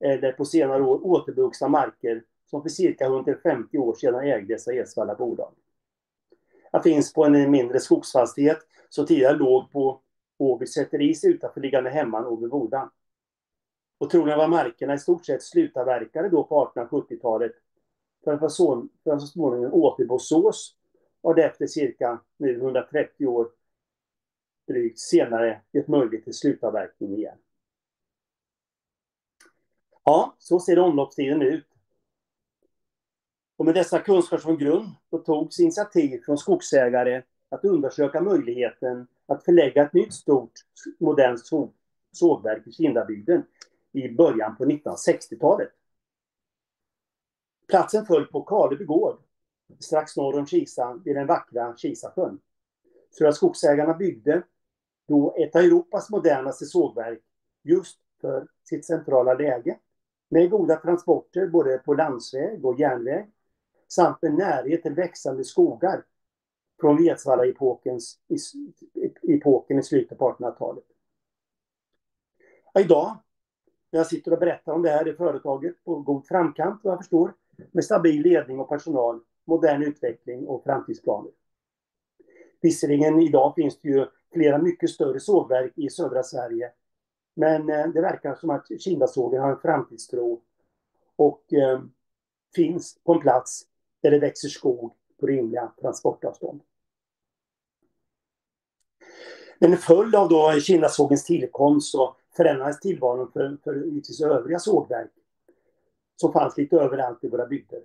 [0.00, 5.14] eller på senare år återvuxna marker, som för cirka 150 år sedan ägdes av Edsvalla
[5.14, 5.54] bolag.
[6.72, 10.00] Jag finns på en mindre skogsfastighet som tidigare låg på
[10.38, 12.90] Åby sätteris utanför liggande hemman Åbyboda.
[13.98, 17.52] Och troligen var markerna i stort sett slutavverkade då på 1870-talet
[18.24, 20.76] för att så, småningom så småningom återbosås
[21.20, 23.50] och därefter cirka nu 130 år
[24.66, 27.38] drygt senare gett möjlighet till slutavverkning igen.
[30.04, 31.66] Ja, så ser omloppstiden ut.
[33.56, 39.44] Och med dessa kunskaper som grund då togs initiativ från skogsägare att undersöka möjligheten att
[39.44, 40.52] förlägga ett nytt stort
[41.00, 41.40] modernt
[42.12, 43.44] sågverk i Kindabygden
[43.92, 45.70] i början på 1960-talet.
[47.68, 49.18] Platsen föll på Karleby gård,
[49.78, 52.40] strax norr om Kisa, vid den vackra Kisasjön.
[53.10, 54.42] Södra Skogsägarna byggde
[55.08, 57.22] då ett av Europas modernaste sågverk
[57.62, 59.78] just för sitt centrala läge
[60.28, 63.30] med goda transporter både på landsväg och järnväg
[63.88, 66.04] samt en närhet till växande skogar
[66.82, 70.84] från Vedsvalla-epoken i slutet på 1800-talet.
[72.78, 73.16] Idag
[73.90, 77.00] när jag sitter och berättar om det här i företaget på god framkant, vad jag
[77.00, 77.34] förstår,
[77.72, 81.30] med stabil ledning och personal, modern utveckling och framtidsplaner.
[82.60, 86.70] Visserligen idag finns det ju flera mycket större sågverk i södra Sverige,
[87.34, 90.42] men eh, det verkar som att Kindasågen har en framtidstro
[91.16, 91.82] och eh,
[92.54, 93.66] finns på en plats
[94.02, 96.60] där det växer skog på rimliga transportavstånd.
[99.64, 105.10] En följd av då Kindasågens tillkomst så förändrades tillvaron för, för övriga sågverk
[106.16, 107.82] som fanns lite överallt i våra bygder.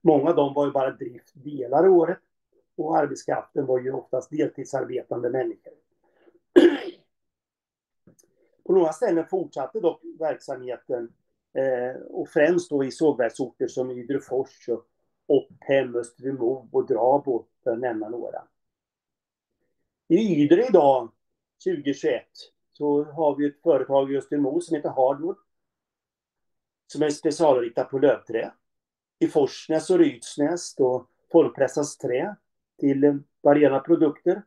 [0.00, 2.18] Många av dem var ju bara drift delar av året
[2.76, 5.72] och arbetskraften var ju oftast deltidsarbetande människor.
[8.66, 11.12] På några ställen fortsatte dock verksamheten
[11.52, 14.84] eh, och främst då i sågverksorter som Ydrefors och
[15.26, 18.42] Opphem, Östermo och Drabo för att nämna några.
[20.08, 21.10] I Ydre idag,
[21.64, 22.22] 2021,
[22.72, 25.36] så har vi ett företag i Östermo som heter Hardwood.
[26.86, 28.52] Som är specialriktat på lövträ.
[29.18, 32.36] I Forsnäs och Rydsnäs då formpressas trä
[32.80, 34.42] till varierande produkter.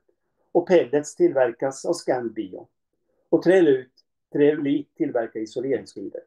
[0.51, 2.67] Och pellets tillverkas av Scanbio.
[3.29, 3.91] Och Trälut,
[4.33, 6.21] Träulit tillverkar isoleringsskivor.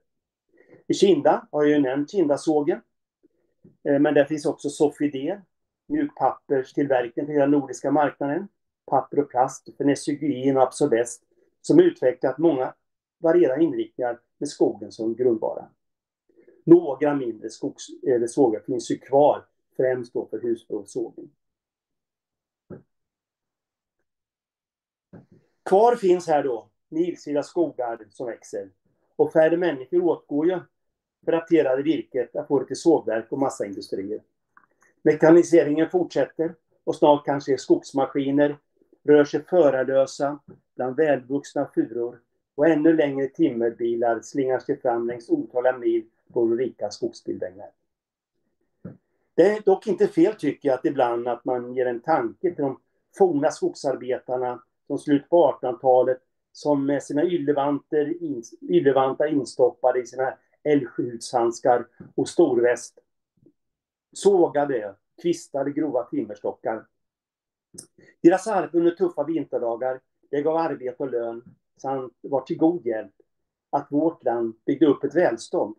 [0.87, 2.81] I Kinda har jag ju nämnt Kindasågen.
[3.85, 5.41] Eh, men där finns också Sofidel,
[5.87, 8.49] mjukpapperstillverkning till den nordiska marknaden.
[8.91, 11.23] Papper och plast för och Absolest
[11.61, 12.75] som utvecklat många
[13.19, 15.69] varierade inriktningar med skogen som grundvara.
[16.65, 21.31] Några mindre skogs, eller sågar finns ju kvar, främst då för husbehovssågen.
[25.63, 28.71] Kvar finns här då milsvida skogar som växer
[29.17, 30.61] och färre människor åtgår ju
[31.25, 34.23] för att rapterade virket att få det till sågverk och massaindustrier.
[35.03, 38.59] Mekaniseringen fortsätter och snart kanske skogsmaskiner
[39.05, 40.39] rör sig förarlösa
[40.77, 42.21] bland välvuxna furor
[42.55, 47.71] och ännu längre timmerbilar slingar sig fram längs otaliga mil på de rika skogsbilvägar.
[49.35, 52.65] Det är dock inte fel tycker jag att ibland att man ger en tanke till
[52.65, 52.81] de
[53.19, 56.19] forna skogsarbetarna som slut på 1800-talet
[56.53, 58.15] som med sina yllevantar,
[58.63, 62.99] yllevantar instoppade i sina älgsjudshandskar och storväst
[64.13, 66.85] sågade, kvistade grova timmerstockar.
[68.23, 71.43] Deras arbete under tuffa vinterdagar, det gav arbete och lön
[71.77, 73.13] samt var till god hjälp
[73.71, 75.77] att vårt land byggde upp ett välstånd.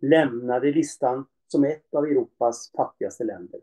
[0.00, 3.60] Lämnade listan som ett av Europas fattigaste länder.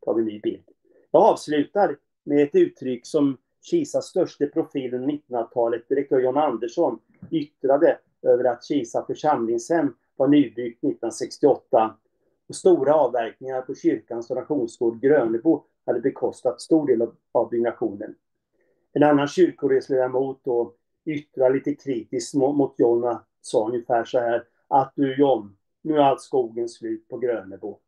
[0.00, 0.64] Tar vi en ny bild.
[1.10, 6.98] Jag avslutar med ett uttryck som Kisas största profil under 1900-talet, direktör John Andersson,
[7.30, 11.96] yttrade över att Kisa församlingshem var nybyggt 1968
[12.48, 18.14] och stora avverkningar på kyrkans donationsgård Grönebo hade bekostat stor del av byggnationen.
[18.92, 20.74] En annan kyrkoresledamot då
[21.04, 26.20] yttrade lite kritiskt mot John sa ungefär så här att du John, nu är allt
[26.20, 27.78] skogen slut på Grönebo.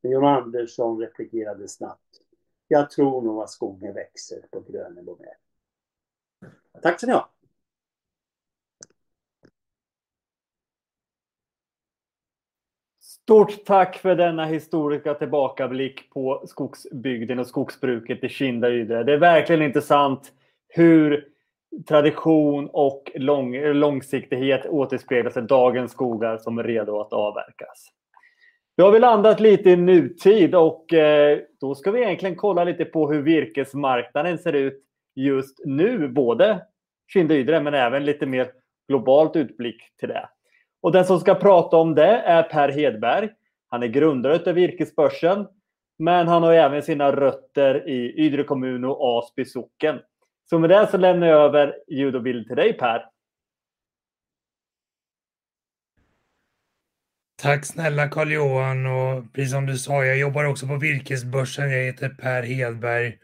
[0.00, 2.20] Men John Andersson replikerade snabbt.
[2.68, 5.34] Jag tror nog att skogen växer på Grönebo med.
[6.82, 7.30] Tack ska ni ha.
[13.30, 19.04] Stort tack för denna historiska tillbakablick på skogsbygden och skogsbruket i Kinda Ydre.
[19.04, 20.32] Det är verkligen intressant
[20.68, 21.28] hur
[21.88, 27.88] tradition och lång, långsiktighet återspeglas i dagens skogar som är redo att avverkas.
[28.76, 32.84] Då har vi landat lite i nutid och eh, då ska vi egentligen kolla lite
[32.84, 36.08] på hur virkesmarknaden ser ut just nu.
[36.08, 36.62] Både
[37.12, 38.50] Kinda Ydre men även lite mer
[38.88, 40.28] globalt utblick till det.
[40.80, 43.28] Och den som ska prata om det är Per Hedberg.
[43.68, 45.46] Han är grundare av Virkesbörsen,
[45.98, 50.00] men han har även sina rötter i Ydre kommun och Asby socken.
[50.50, 53.04] Så med det så lämnar jag över ljud och bild till dig Per.
[57.42, 61.70] Tack snälla Carl-Johan och precis som du sa, jag jobbar också på Virkesbörsen.
[61.70, 63.18] Jag heter Per Hedberg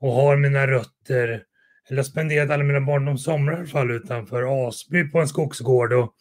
[0.00, 1.44] och har mina rötter,
[1.88, 6.14] eller har spenderat alla mina barndomssomrar i alla fall utanför Asby på en skogsgård och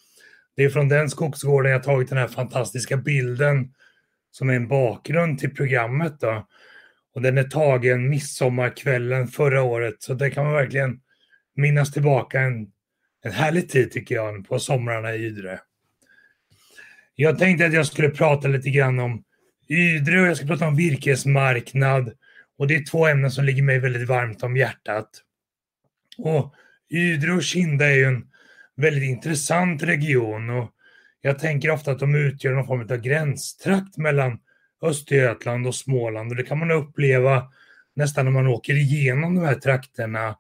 [0.55, 3.73] det är från den skogsgården jag tagit den här fantastiska bilden
[4.31, 6.19] som är en bakgrund till programmet.
[6.19, 6.47] Då.
[7.13, 10.99] Och den är tagen midsommarkvällen förra året, så det kan man verkligen
[11.55, 12.67] minnas tillbaka en,
[13.23, 15.59] en härlig tid tycker jag, på somrarna i Ydre.
[17.15, 19.23] Jag tänkte att jag skulle prata lite grann om
[19.69, 22.11] Ydre och jag ska prata om virkesmarknad.
[22.57, 25.09] Och det är två ämnen som ligger mig väldigt varmt om hjärtat.
[26.17, 26.53] Och
[26.89, 28.23] Ydre och Kinda är ju en
[28.79, 30.69] väldigt intressant region och
[31.21, 34.39] jag tänker ofta att de utgör någon form av gränstrakt mellan
[34.81, 37.51] Östergötland och Småland och det kan man uppleva
[37.95, 40.35] nästan när man åker igenom de här trakterna.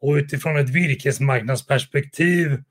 [0.00, 2.62] Och utifrån ett virkesmarknadsperspektiv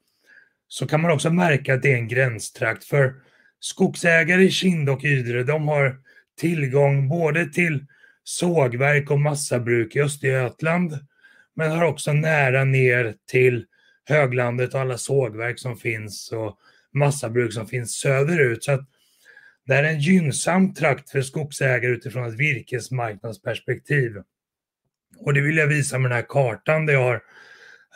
[0.67, 3.15] så kan man också märka att det är en gränstrakt för
[3.60, 5.97] skogsägare i Kind och Ydre, de har
[6.39, 7.86] tillgång både till
[8.23, 10.99] sågverk och massabruk i Östergötland
[11.55, 13.65] men har också nära ner till
[14.08, 16.58] höglandet och alla sågverk som finns och
[16.93, 18.63] massabruk som finns söderut.
[18.63, 18.89] Så att
[19.65, 24.12] Det är en gynnsam trakt för skogsägare utifrån ett virkesmarknadsperspektiv.
[25.17, 27.22] Och det vill jag visa med den här kartan där jag har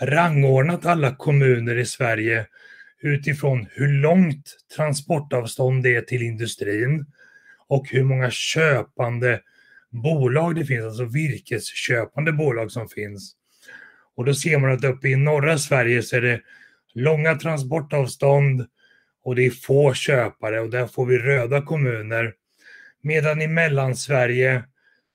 [0.01, 2.47] rangordnat alla kommuner i Sverige
[3.01, 7.05] utifrån hur långt transportavstånd det är till industrin
[7.67, 9.41] och hur många köpande
[9.89, 13.35] bolag det finns, alltså virkesköpande bolag som finns.
[14.21, 16.41] Och då ser man att uppe i norra Sverige så är det
[16.93, 18.65] långa transportavstånd
[19.23, 22.33] och det är få köpare och där får vi röda kommuner.
[23.01, 24.63] Medan i Mellansverige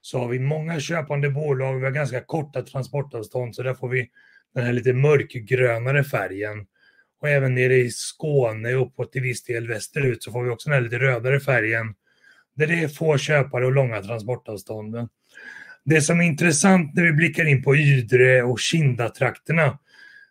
[0.00, 4.10] så har vi många köpande bolag, vi har ganska korta transportavstånd så där får vi
[4.54, 6.66] den här lite mörkgrönare färgen.
[7.20, 10.74] Och även nere i Skåne uppåt till viss del västerut så får vi också den
[10.74, 11.94] här lite rödare färgen.
[12.56, 15.08] Där det är få köpare och långa transportavstånd.
[15.88, 19.78] Det som är intressant när vi blickar in på Ydre och Kinda-trakterna,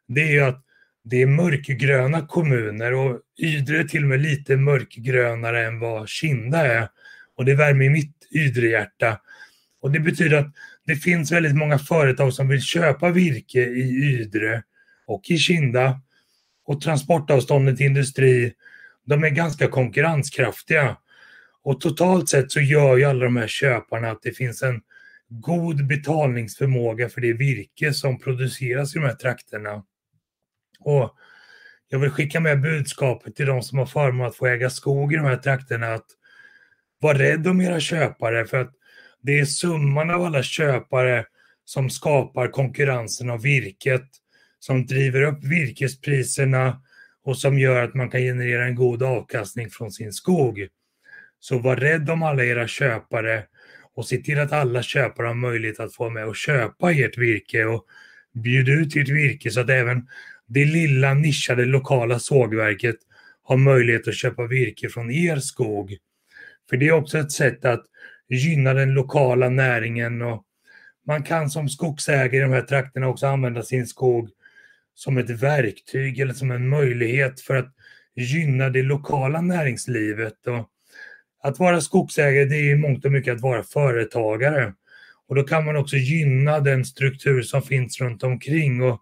[0.07, 0.63] det är ju att
[1.03, 6.67] det är mörkgröna kommuner och Ydre är till och med lite mörkgrönare än vad Kinda
[6.67, 6.87] är.
[7.37, 9.19] Och det värmer mitt Ydre-hjärta.
[9.81, 10.53] Och det betyder att
[10.85, 14.63] det finns väldigt många företag som vill köpa virke i Ydre
[15.07, 16.01] och i Kinda.
[16.65, 18.53] Och transportavståndet till industri,
[19.05, 20.97] de är ganska konkurrenskraftiga.
[21.63, 24.81] Och totalt sett så gör ju alla de här köparna att det finns en
[25.29, 29.83] god betalningsförmåga för det virke som produceras i de här trakterna.
[30.79, 31.15] Och
[31.87, 35.15] jag vill skicka med budskapet till de som har förmånen att få äga skog i
[35.15, 36.05] de här trakterna att
[36.99, 38.71] var rädd om era köpare för att
[39.21, 41.25] det är summan av alla köpare
[41.65, 44.05] som skapar konkurrensen av virket,
[44.59, 46.81] som driver upp virkespriserna
[47.23, 50.67] och som gör att man kan generera en god avkastning från sin skog.
[51.39, 53.43] Så var rädd om alla era köpare
[53.95, 57.65] och se till att alla köpare har möjlighet att få med och köpa ert virke
[57.65, 57.85] och
[58.33, 60.07] bjuda ut ert virke så att även
[60.47, 62.95] det lilla nischade lokala sågverket
[63.43, 65.97] har möjlighet att köpa virke från er skog.
[66.69, 67.85] För det är också ett sätt att
[68.29, 70.43] gynna den lokala näringen och
[71.07, 74.29] man kan som skogsägare i de här trakterna också använda sin skog
[74.95, 77.73] som ett verktyg eller som en möjlighet för att
[78.15, 80.47] gynna det lokala näringslivet.
[80.47, 80.69] Och
[81.45, 84.73] att vara skogsägare det är i mångt och mycket att vara företagare.
[85.27, 88.81] Och då kan man också gynna den struktur som finns runt omkring.
[88.81, 89.01] Och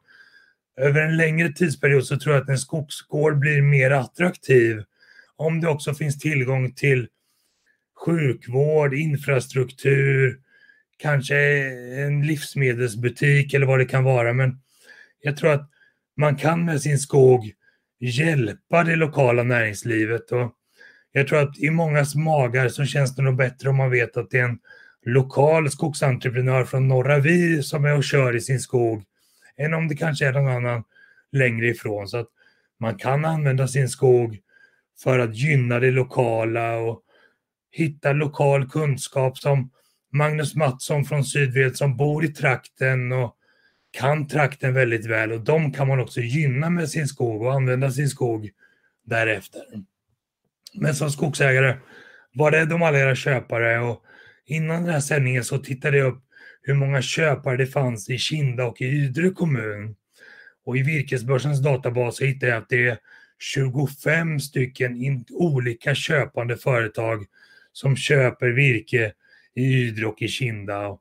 [0.78, 4.84] över en längre tidsperiod så tror jag att en skogsgård blir mer attraktiv
[5.36, 7.08] om det också finns tillgång till
[8.06, 10.40] sjukvård, infrastruktur,
[10.98, 11.38] kanske
[12.06, 14.34] en livsmedelsbutik eller vad det kan vara.
[14.34, 14.62] Men
[15.22, 15.70] jag tror att
[16.18, 17.52] man kan med sin skog
[18.00, 20.32] hjälpa det lokala näringslivet.
[20.32, 20.54] Och
[21.16, 24.30] jag tror att i mångas magar så känns det nog bättre om man vet att
[24.30, 24.60] det är en
[25.06, 29.04] lokal skogsentreprenör från Norra Vi som är och kör i sin skog
[29.58, 30.84] än om det kanske är någon annan
[31.32, 32.08] längre ifrån.
[32.08, 32.28] Så att
[32.80, 34.40] man kan använda sin skog
[35.04, 37.02] för att gynna det lokala och
[37.72, 39.70] hitta lokal kunskap som
[40.12, 43.36] Magnus Mattsson från Sydved som bor i trakten och
[43.92, 47.92] kan trakten väldigt väl och de kan man också gynna med sin skog och använda
[47.92, 48.50] sin skog
[49.06, 49.62] därefter.
[50.74, 51.76] Men som skogsägare,
[52.34, 54.04] var rädd om alla era köpare och
[54.46, 56.24] innan den här sändningen så tittade jag upp
[56.62, 59.96] hur många köpare det fanns i Kinda och i Ydre kommun.
[60.66, 62.98] Och i Virkesbörsens databas hittade jag att det är
[63.40, 67.26] 25 stycken olika köpande företag
[67.72, 69.14] som köper virke
[69.56, 70.98] i Ydre och i Kinda.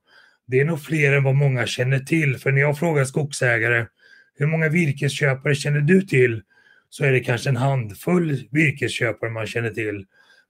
[0.46, 3.86] Det är nog fler än vad många känner till, för när jag frågar skogsägare
[4.34, 6.42] hur många virkesköpare känner du till?
[6.92, 10.06] Så är det kanske en handfull virkesköpare man känner till.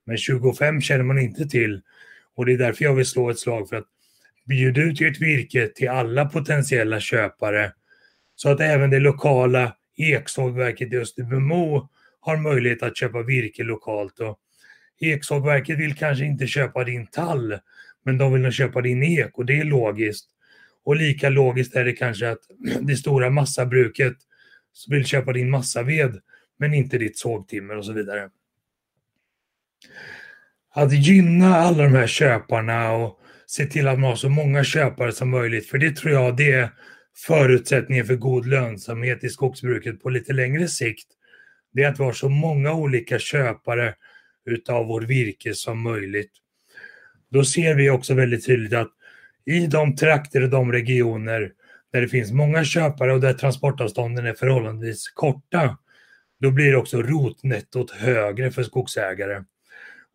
[0.07, 1.81] Men 25 känner man inte till.
[2.35, 3.87] Och det är därför jag vill slå ett slag för att
[4.45, 7.73] bjuda ut ert virke till alla potentiella köpare.
[8.37, 11.89] Så att även det lokala eksågverket i Österbymo
[12.21, 14.21] har möjlighet att köpa virke lokalt.
[14.21, 14.39] Och
[15.01, 17.59] Eksågverket vill kanske inte köpa din tall,
[18.05, 20.29] men de vill nog köpa din ek och det är logiskt.
[20.85, 22.39] Och lika logiskt är det kanske att
[22.81, 24.17] det stora massabruket
[24.89, 26.21] vill köpa din massaved,
[26.59, 28.31] men inte ditt sågtimmer och så vidare.
[30.75, 35.13] Att gynna alla de här köparna och se till att man har så många köpare
[35.13, 36.71] som möjligt, för det tror jag det är
[37.27, 41.07] förutsättningen för god lönsamhet i skogsbruket på lite längre sikt.
[41.73, 43.95] Det är att vi har så många olika köpare
[44.47, 46.33] utav vår virke som möjligt.
[47.31, 48.91] Då ser vi också väldigt tydligt att
[49.45, 51.53] i de trakter och de regioner
[51.93, 55.79] där det finns många köpare och där transportavstånden är förhållandevis korta,
[56.43, 59.45] då blir också rotnettot högre för skogsägare.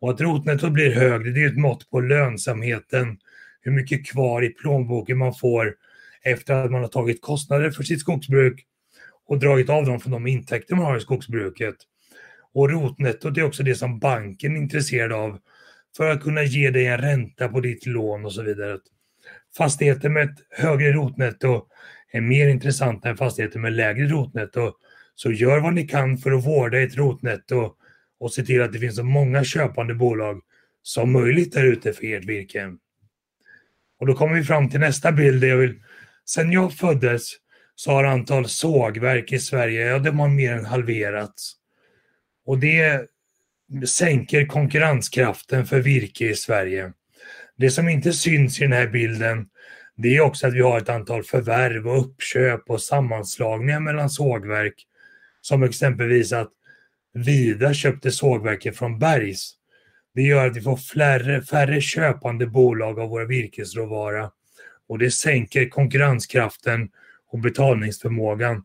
[0.00, 3.18] Och att rotnettot blir högre, det är ett mått på lönsamheten,
[3.60, 5.74] hur mycket kvar i plånboken man får
[6.22, 8.66] efter att man har tagit kostnader för sitt skogsbruk
[9.26, 11.76] och dragit av dem från de intäkter man har i skogsbruket.
[12.54, 15.38] Och rotnettot är också det som banken är intresserad av
[15.96, 18.78] för att kunna ge dig en ränta på ditt lån och så vidare.
[19.56, 21.66] Fastigheter med ett högre rotnetto
[22.12, 24.72] är mer intressanta än fastigheter med lägre rotnetto.
[25.18, 27.74] Så gör vad ni kan för att vårda ett rotnetto
[28.20, 30.40] och se till att det finns så många köpande bolag
[30.82, 32.72] som möjligt där ute för ert virke.
[34.00, 35.82] Och då kommer vi fram till nästa bild där jag vill...
[36.24, 37.32] Sen jag föddes
[37.74, 41.52] så har antal sågverk i Sverige, ja de har mer än halverats.
[42.46, 43.06] Och det
[43.86, 46.92] sänker konkurrenskraften för virke i Sverige.
[47.56, 49.48] Det som inte syns i den här bilden
[49.96, 54.84] det är också att vi har ett antal förvärv och uppköp och sammanslagningar mellan sågverk.
[55.48, 56.50] Som exempelvis att
[57.14, 59.52] Vida köpte sågverket från Bergs.
[60.14, 64.30] Det gör att vi får färre, färre köpande bolag av våra virkesråvara
[64.88, 66.88] och det sänker konkurrenskraften
[67.32, 68.64] och betalningsförmågan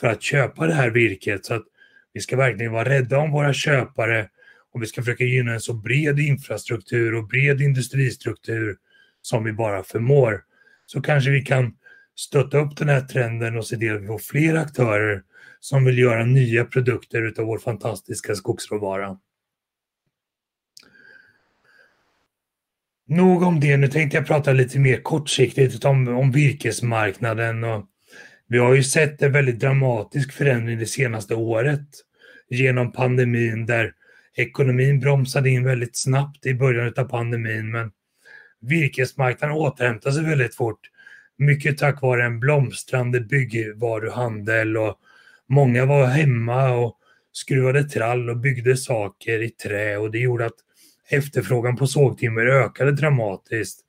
[0.00, 1.44] för att köpa det här virket.
[1.44, 1.64] Så att
[2.12, 4.28] vi ska verkligen vara rädda om våra köpare
[4.72, 8.76] och vi ska försöka gynna en så bred infrastruktur och bred industristruktur
[9.22, 10.42] som vi bara förmår.
[10.86, 11.74] Så kanske vi kan
[12.14, 15.22] stötta upp den här trenden och se till att vi får fler aktörer
[15.60, 19.18] som vill göra nya produkter utav vår fantastiska skogsråvara.
[23.06, 23.76] Nog om det.
[23.76, 27.64] Nu tänkte jag prata lite mer kortsiktigt om, om virkesmarknaden.
[27.64, 27.86] Och
[28.48, 31.88] vi har ju sett en väldigt dramatisk förändring det senaste året
[32.48, 33.92] genom pandemin där
[34.36, 37.90] ekonomin bromsade in väldigt snabbt i början av pandemin men
[38.60, 40.80] virkesmarknaden återhämtade sig väldigt fort.
[41.38, 44.98] Mycket tack vare en blomstrande byggvaruhandel och
[45.48, 46.98] många var hemma och
[47.32, 50.54] skruvade trall och byggde saker i trä och det gjorde att
[51.08, 53.80] efterfrågan på sågtimmer ökade dramatiskt.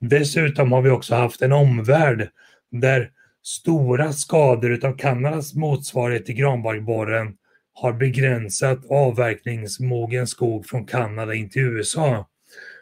[0.00, 2.28] Dessutom har vi också haft en omvärld
[2.70, 3.10] där
[3.42, 7.36] stora skador utav Kanadas motsvarighet till granbarkborren
[7.72, 12.28] har begränsat avverkningsmogen skog från Kanada in till USA.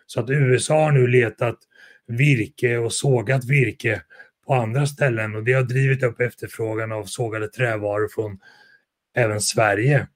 [0.07, 1.59] Så att USA har nu letat
[2.09, 4.02] virke och sågat virke
[4.46, 8.38] på andra ställen och det har drivit upp efterfrågan av sågade trävaror från
[9.14, 10.06] även Sverige.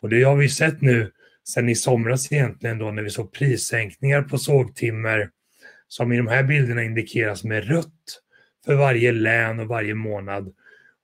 [0.00, 1.10] Och det har vi sett nu
[1.48, 5.30] sen i somras egentligen då när vi såg prissänkningar på sågtimmer
[5.88, 8.20] som i de här bilderna indikeras med rött
[8.64, 10.54] för varje län och varje månad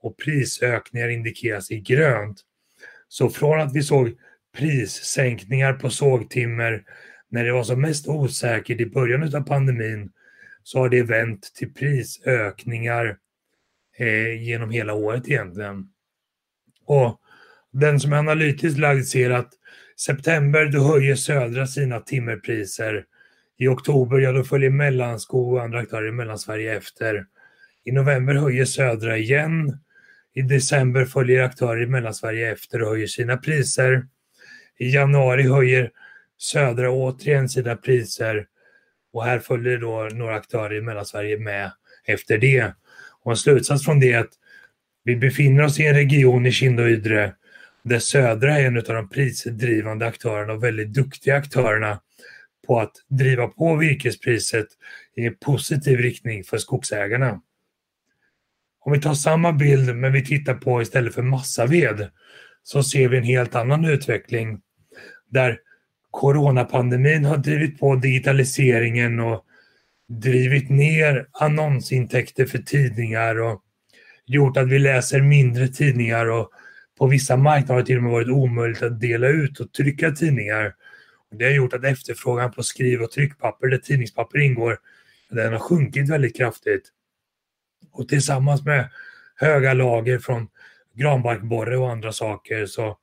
[0.02, 2.40] och prisökningar indikeras i grönt.
[3.08, 4.16] Så från att vi såg
[4.56, 6.84] prissänkningar på sågtimmer
[7.28, 10.10] när det var som mest osäkert i början av pandemin
[10.66, 13.16] så har det vänt till prisökningar
[13.98, 15.88] eh, genom hela året egentligen.
[16.86, 17.20] Och
[17.72, 19.52] den som är analytiskt lagd ser att
[20.00, 23.04] september då höjer Södra sina timmerpriser.
[23.58, 27.26] I oktober ja, då följer Mellanskog och andra aktörer i Mellansverige efter.
[27.84, 29.78] I november höjer Södra igen.
[30.34, 34.06] I december följer aktörer i Mellansverige efter och höjer sina priser.
[34.78, 35.90] I januari höjer
[36.38, 38.46] Södra återigen sina priser
[39.16, 41.70] och här följer då några aktörer i Mellansverige med
[42.04, 42.74] efter det.
[43.22, 44.32] Och en slutsats från det är att
[45.04, 47.32] vi befinner oss i en region i Kinda och Ydre
[47.82, 52.00] där Södra är en av de prisdrivande aktörerna och väldigt duktiga aktörerna
[52.66, 54.66] på att driva på virkespriset
[55.16, 57.40] i en positiv riktning för skogsägarna.
[58.80, 62.10] Om vi tar samma bild men vi tittar på istället för massaved
[62.62, 64.60] så ser vi en helt annan utveckling
[65.30, 65.58] där
[66.16, 69.44] coronapandemin har drivit på digitaliseringen och
[70.08, 73.62] drivit ner annonsintäkter för tidningar och
[74.26, 76.50] gjort att vi läser mindre tidningar och
[76.98, 80.10] på vissa marknader har det till och med varit omöjligt att dela ut och trycka
[80.10, 80.74] tidningar.
[81.30, 84.78] Det har gjort att efterfrågan på skriv och tryckpapper, där tidningspapper ingår,
[85.30, 86.88] den har sjunkit väldigt kraftigt.
[87.92, 88.90] Och tillsammans med
[89.34, 90.48] höga lager från
[90.94, 92.98] granbarkborre och andra saker så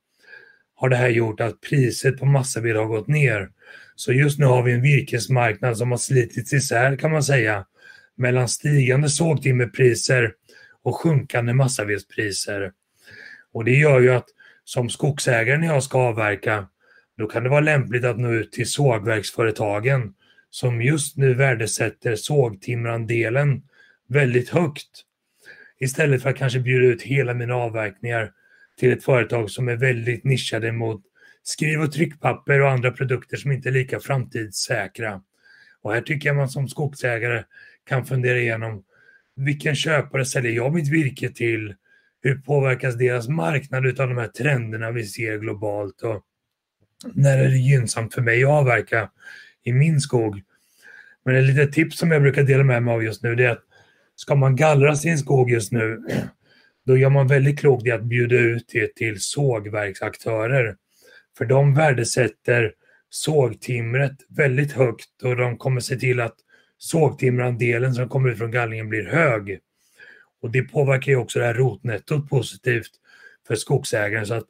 [0.84, 3.48] har det här gjort att priset på massaved har gått ner.
[3.94, 7.66] Så just nu har vi en virkesmarknad som har slitits isär kan man säga
[8.16, 10.32] mellan stigande sågtimmerpriser
[10.82, 12.72] och sjunkande massavedspriser.
[13.52, 14.26] Och det gör ju att
[14.64, 16.68] som skogsägare när jag ska avverka
[17.18, 20.14] då kan det vara lämpligt att nå ut till sågverksföretagen
[20.50, 23.62] som just nu värdesätter sågtimmerandelen
[24.08, 25.02] väldigt högt.
[25.80, 28.32] Istället för att kanske bjuda ut hela mina avverkningar
[28.76, 31.02] till ett företag som är väldigt nischade mot
[31.42, 35.20] skriv och tryckpapper och andra produkter som inte är lika framtidssäkra.
[35.82, 37.44] Och här tycker jag man som skogsägare
[37.88, 38.84] kan fundera igenom
[39.36, 41.74] vilken köpare säljer jag mitt virke till?
[42.22, 46.02] Hur påverkas deras marknad av de här trenderna vi ser globalt?
[46.02, 46.22] Och
[47.14, 49.10] när är det gynnsamt för mig att avverka
[49.62, 50.42] i min skog?
[51.24, 53.50] Men ett litet tips som jag brukar dela med mig av just nu det är
[53.50, 53.64] att
[54.16, 56.02] ska man gallra sin skog just nu
[56.86, 60.76] då gör man väldigt klokt i att bjuda ut det till sågverksaktörer.
[61.38, 62.72] För de värdesätter
[63.10, 66.36] sågtimret väldigt högt och de kommer se till att
[66.78, 69.58] sågtimmerandelen som kommer ut från gallringen blir hög.
[70.42, 72.90] Och det påverkar ju också det här rotnettot positivt
[73.46, 74.26] för skogsägaren.
[74.26, 74.46] Så att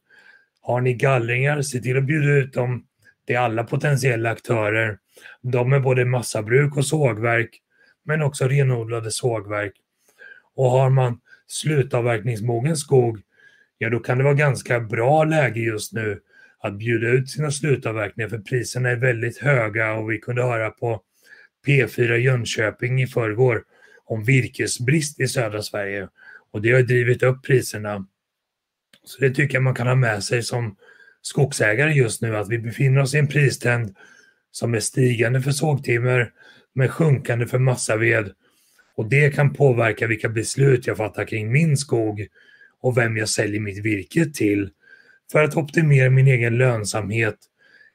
[0.60, 2.86] har ni gallringar, se till att bjuda ut dem
[3.26, 4.98] till alla potentiella aktörer.
[5.42, 7.60] De är både massabruk och sågverk,
[8.04, 9.72] men också renodlade sågverk.
[10.54, 13.20] Och har man slutavverkningsmogen skog,
[13.78, 16.20] ja då kan det vara ganska bra läge just nu
[16.58, 21.00] att bjuda ut sina slutavverkningar för priserna är väldigt höga och vi kunde höra på
[21.66, 23.64] P4 Jönköping i förrgår
[24.04, 26.08] om virkesbrist i södra Sverige
[26.52, 28.06] och det har drivit upp priserna.
[29.04, 30.76] Så det tycker jag man kan ha med sig som
[31.22, 33.96] skogsägare just nu att vi befinner oss i en pristrend
[34.50, 36.32] som är stigande för sågtimmer
[36.74, 38.32] men sjunkande för massaved
[38.96, 42.26] och det kan påverka vilka beslut jag fattar kring min skog
[42.80, 44.70] och vem jag säljer mitt virke till
[45.32, 47.36] för att optimera min egen lönsamhet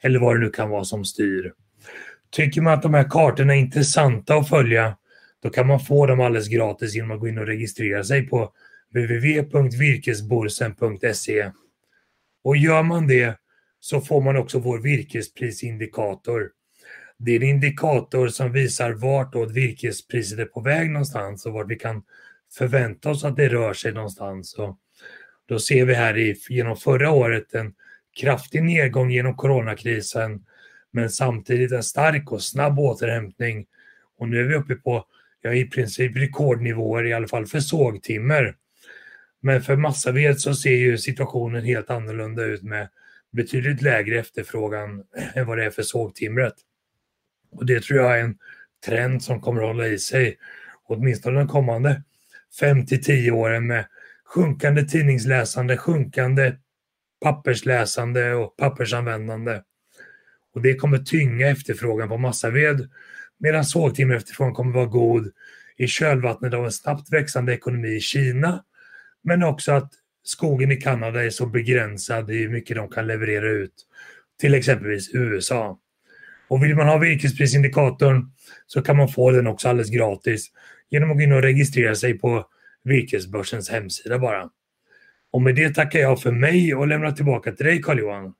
[0.02, 1.54] eller vad det nu kan vara som styr.
[2.32, 4.98] Tycker man att de här kartorna är intressanta att följa
[5.44, 8.54] då kan man få dem alldeles gratis genom att gå in och registrera sig på
[8.94, 11.52] www.virkesborsen.se.
[12.44, 13.38] Och gör man det
[13.80, 16.50] så får man också vår virkesprisindikator.
[17.22, 21.70] Det är en indikator som visar vart då virkespriset är på väg någonstans och vart
[21.70, 22.04] vi kan
[22.58, 24.54] förvänta oss att det rör sig någonstans.
[24.54, 24.78] Och
[25.46, 27.74] då ser vi här i, genom förra året en
[28.20, 30.46] kraftig nedgång genom coronakrisen
[30.92, 33.66] men samtidigt en stark och snabb återhämtning.
[34.18, 35.06] Och nu är vi uppe på
[35.42, 38.56] ja, i princip rekordnivåer i alla fall för sågtimmer.
[39.42, 42.90] Men för massaved så ser ju situationen helt annorlunda ut med
[43.32, 45.04] betydligt lägre efterfrågan
[45.34, 46.54] än vad det är för sågtimret.
[47.52, 48.38] Och det tror jag är en
[48.86, 50.38] trend som kommer att hålla i sig
[50.84, 52.04] åtminstone de kommande
[52.60, 53.86] 5 till 10 åren med
[54.26, 56.54] sjunkande tidningsläsande, sjunkande
[57.22, 59.62] pappersläsande och pappersanvändande.
[60.54, 62.90] Och det kommer tynga efterfrågan på massaved
[63.38, 65.32] medan sågtimmerefterfrågan kommer vara god
[65.78, 68.64] i kölvattnet av en snabbt växande ekonomi i Kina
[69.24, 69.92] men också att
[70.24, 73.74] skogen i Kanada är så begränsad i hur mycket de kan leverera ut
[74.40, 75.80] till exempelvis USA.
[76.50, 78.32] Och vill man ha virkesprisindikatorn
[78.68, 80.52] så kan man få den också alldeles gratis
[80.90, 82.46] genom att gå in och registrera sig på
[82.84, 84.50] Virkesbörsens hemsida bara.
[85.32, 88.34] Och med det tackar jag för mig och lämnar tillbaka till dig Carl-Johan.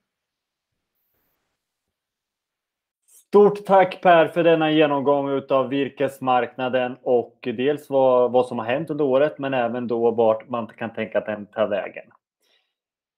[3.08, 8.90] Stort tack Per för denna genomgång av virkesmarknaden och dels vad, vad som har hänt
[8.90, 12.06] under året men även då vart man kan tänka att den tar vägen.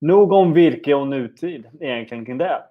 [0.01, 2.61] Nog om virke och nutid egentligen kring det.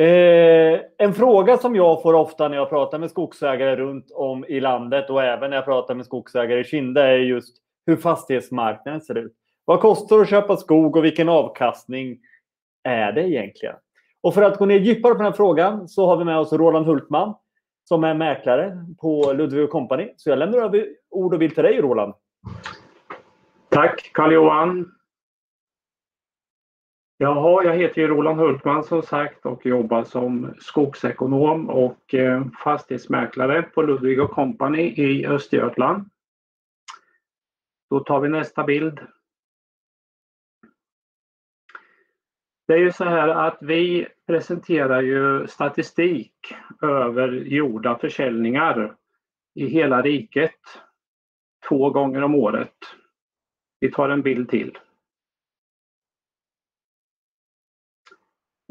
[0.00, 4.60] Eh, en fråga som jag får ofta när jag pratar med skogsägare runt om i
[4.60, 9.18] landet och även när jag pratar med skogsägare i Kinda är just hur fastighetsmarknaden ser
[9.18, 9.32] ut.
[9.64, 12.18] Vad kostar det att köpa skog och vilken avkastning
[12.84, 13.74] är det egentligen?
[14.20, 16.52] Och för att gå ner djupare på den här frågan så har vi med oss
[16.52, 17.34] Roland Hultman
[17.84, 20.08] som är mäklare på Ludvig Company.
[20.16, 22.14] Så jag lämnar över ord och bild till dig Roland.
[23.68, 24.92] Tack Karl-Johan.
[27.22, 33.62] Jaha, jag heter ju Roland Hultman som sagt och jobbar som skogsekonom och eh, fastighetsmäklare
[33.62, 36.10] på Ludvig Company i Östergötland.
[37.90, 39.00] Då tar vi nästa bild.
[42.66, 48.96] Det är ju så här att vi presenterar ju statistik över gjorda försäljningar
[49.54, 50.60] i hela riket
[51.68, 52.76] två gånger om året.
[53.80, 54.78] Vi tar en bild till.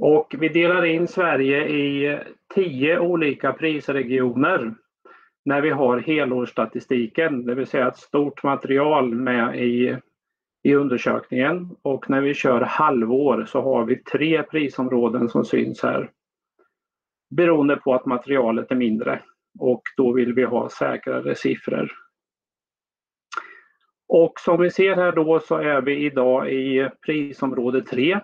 [0.02, 2.20] Och vi delar in Sverige i
[2.56, 4.74] tio olika prisregioner
[5.46, 9.98] när vi har helårsstatistiken, det vill säga ett stort material med i
[10.64, 16.12] i undersökningen och när vi kör halvår så har vi tre prisområden som syns här.
[17.30, 19.22] Beroende på att materialet är mindre
[19.60, 21.92] och då vill vi ha säkrare siffror.
[24.08, 28.20] Och som vi ser här då så är vi idag i prisområde 3.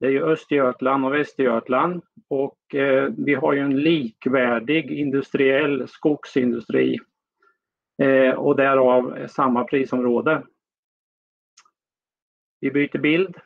[0.00, 6.98] Det är ju Östergötland och Västergötland och eh, vi har ju en likvärdig industriell skogsindustri
[8.02, 10.42] eh, och därav samma prisområde.
[12.60, 13.36] Vi byter bild.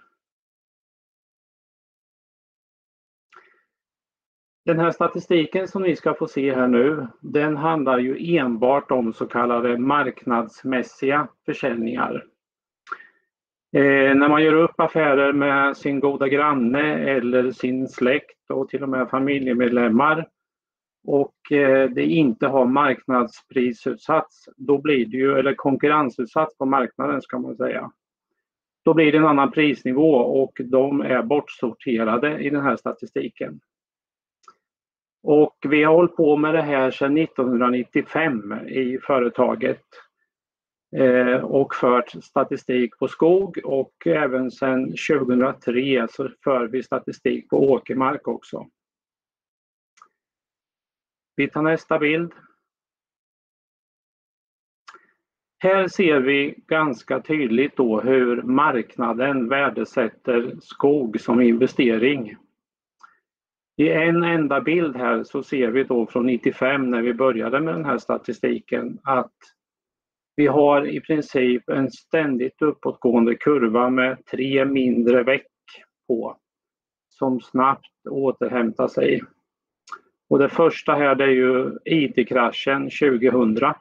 [4.65, 9.13] Den här statistiken som ni ska få se här nu, den handlar ju enbart om
[9.13, 12.30] så kallade marknadsmässiga försäljningar.
[13.73, 18.83] Eh, när man gör upp affärer med sin goda granne eller sin släkt och till
[18.83, 20.29] och med familjemedlemmar
[21.07, 27.39] och eh, det inte har marknadsprisutsatts, då blir det ju, eller konkurrensutsatts på marknaden ska
[27.39, 27.91] man säga,
[28.85, 33.61] då blir det en annan prisnivå och de är bortsorterade i den här statistiken.
[35.23, 39.85] Och vi har hållit på med det här sedan 1995 i företaget
[40.97, 47.71] Eh, och fört statistik på skog och även sedan 2003 så för vi statistik på
[47.71, 48.67] åkermark också.
[51.37, 52.33] Vi tar nästa bild.
[55.59, 62.37] Här ser vi ganska tydligt då hur marknaden värdesätter skog som investering.
[63.77, 67.75] I en enda bild här så ser vi då från 95 när vi började med
[67.75, 69.33] den här statistiken att
[70.41, 75.47] vi har i princip en ständigt uppåtgående kurva med tre mindre veck
[76.09, 76.37] på
[77.09, 79.23] som snabbt återhämtar sig.
[80.31, 83.75] Och det första här det är ju IT-kraschen 2000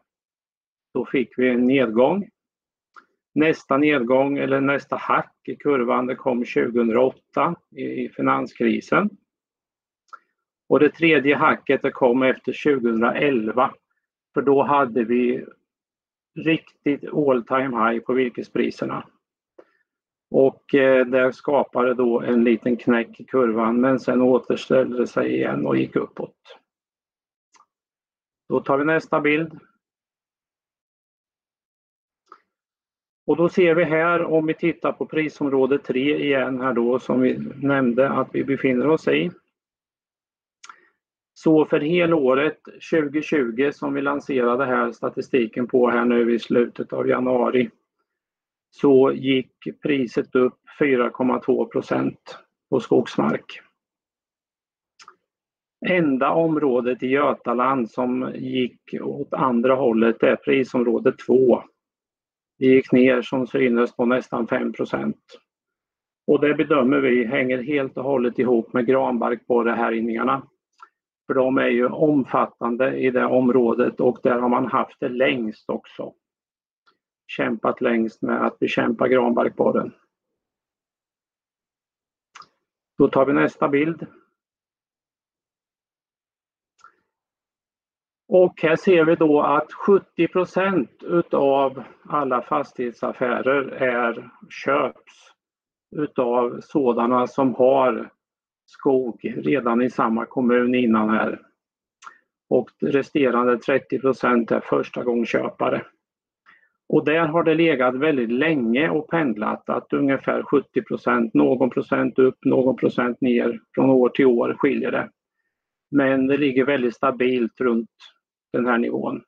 [0.93, 2.30] då fick vi en nedgång.
[3.36, 9.10] Nästa nedgång eller nästa hack i kurvan det kom 2008 i finanskrisen.
[10.70, 13.74] Och det tredje hacket det kom efter 2011.
[14.34, 15.45] För då hade vi
[16.43, 19.05] riktigt all time high på virkespriserna.
[20.31, 25.35] Och eh, det skapade då en liten knäck i kurvan men sen återställde det sig
[25.35, 26.35] igen och gick uppåt.
[28.49, 29.59] Då tar vi nästa bild.
[33.27, 37.21] Och då ser vi här om vi tittar på prisområde 3 igen här då som
[37.21, 39.31] vi nämnde att vi befinner oss i.
[41.43, 42.59] Så för helåret
[42.91, 47.69] 2020 som vi lanserade här statistiken på här nu i slutet av januari
[48.71, 52.37] så gick priset upp 4,2 procent
[52.69, 53.61] på skogsmark.
[55.87, 61.63] Enda området i Götaland som gick åt andra hållet är prisområde 2
[62.57, 64.73] det gick ner som synes på nästan 5
[66.27, 70.47] Och det bedömer vi hänger helt och hållet ihop med granbarkborrehärjningarna.
[71.30, 75.69] För de är ju omfattande i det området och där har man haft det längst
[75.69, 76.13] också.
[77.27, 79.93] Kämpat längst med att bekämpa granbarkborren.
[82.97, 84.07] Då tar vi nästa bild.
[88.27, 89.69] Och här ser vi då att
[90.17, 95.34] 70% utav alla fastighetsaffärer är köps
[95.95, 98.18] utav sådana som har
[98.70, 101.41] skog redan i samma kommun innan här.
[102.49, 105.86] Och resterande 30% är första gångköpare.
[106.89, 112.38] Och där har det legat väldigt länge och pendlat att ungefär 70% någon procent upp,
[112.45, 115.09] någon procent ner från år till år skiljer det.
[115.91, 117.89] Men det ligger väldigt stabilt runt
[118.53, 119.22] den här nivån.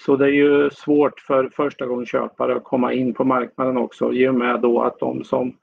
[0.00, 4.34] Så det är ju svårt för förstagångsköpare att komma in på marknaden också i och
[4.34, 5.56] med då att de som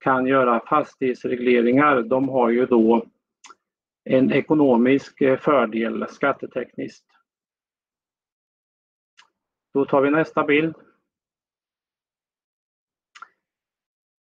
[0.00, 3.06] kan göra fastighetsregleringar, de har ju då
[4.04, 7.06] en ekonomisk eh, fördel skattetekniskt.
[9.74, 10.74] Då tar vi nästa bild.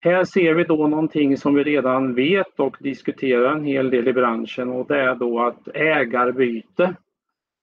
[0.01, 4.13] Här ser vi då någonting som vi redan vet och diskuterar en hel del i
[4.13, 6.97] branschen och det är då att ägarbyte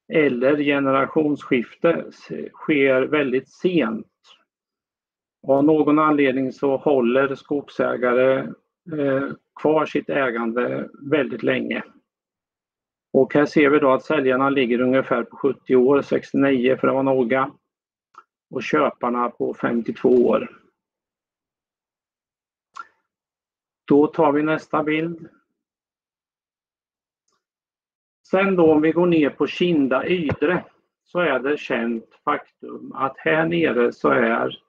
[0.08, 2.06] eller generationsskifte
[2.54, 4.08] sker väldigt sent.
[5.48, 8.40] Av någon anledning så håller skogsägare
[8.98, 9.30] eh,
[9.62, 11.84] kvar sitt ägande väldigt länge.
[13.14, 16.94] Och här ser vi då att säljarna ligger ungefär på 70 år, 69 för att
[16.94, 17.52] vara noga.
[18.50, 20.62] Och köparna på 52 år.
[23.88, 25.30] Då tar vi nästa bild.
[28.28, 30.66] Sen då om vi går ner på Kinda Ydre
[31.04, 34.60] så är det känt faktum att här nere så är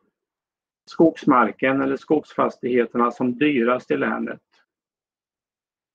[0.87, 4.43] skogsmarken eller skogsfastigheterna som dyrast i länet.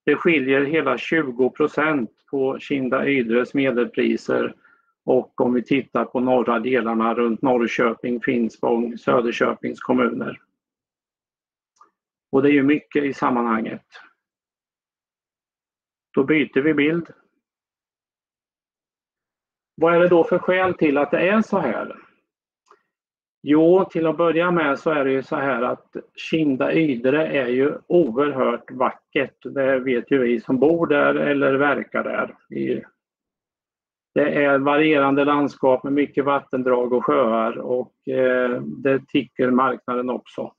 [0.05, 4.55] Det skiljer hela 20% på Kinda Ydres medelpriser
[5.03, 10.41] och om vi tittar på norra delarna runt Norrköping, Finspång, Söderköpings kommuner.
[12.31, 13.85] Och det är ju mycket i sammanhanget.
[16.13, 17.13] Då byter vi bild.
[19.75, 22.11] Vad är det då för skäl till att det är så här?
[23.43, 27.47] Jo, till att börja med så är det ju så här att Kinda Ydre är
[27.47, 29.37] ju oerhört vackert.
[29.43, 32.35] Det vet ju vi som bor där eller verkar där.
[34.13, 40.53] Det är varierande landskap med mycket vattendrag och sjöar och eh, det tycker marknaden också.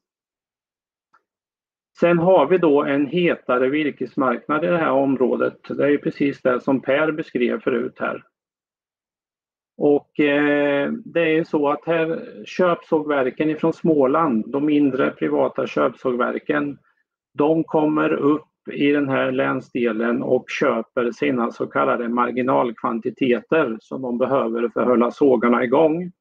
[2.01, 5.59] Sen har vi då en hetare virkesmarknad i det här området.
[5.69, 8.25] Det är precis det som Per beskrev förut här.
[9.85, 16.79] Och eh, det är ju så att här köpsågverken ifrån Småland, de mindre privata köpsågverken,
[17.35, 24.19] de kommer upp i den här länsdelen och köper sina så kallade marginalkvantiteter som de
[24.19, 26.13] behöver för att hålla sågarna igång.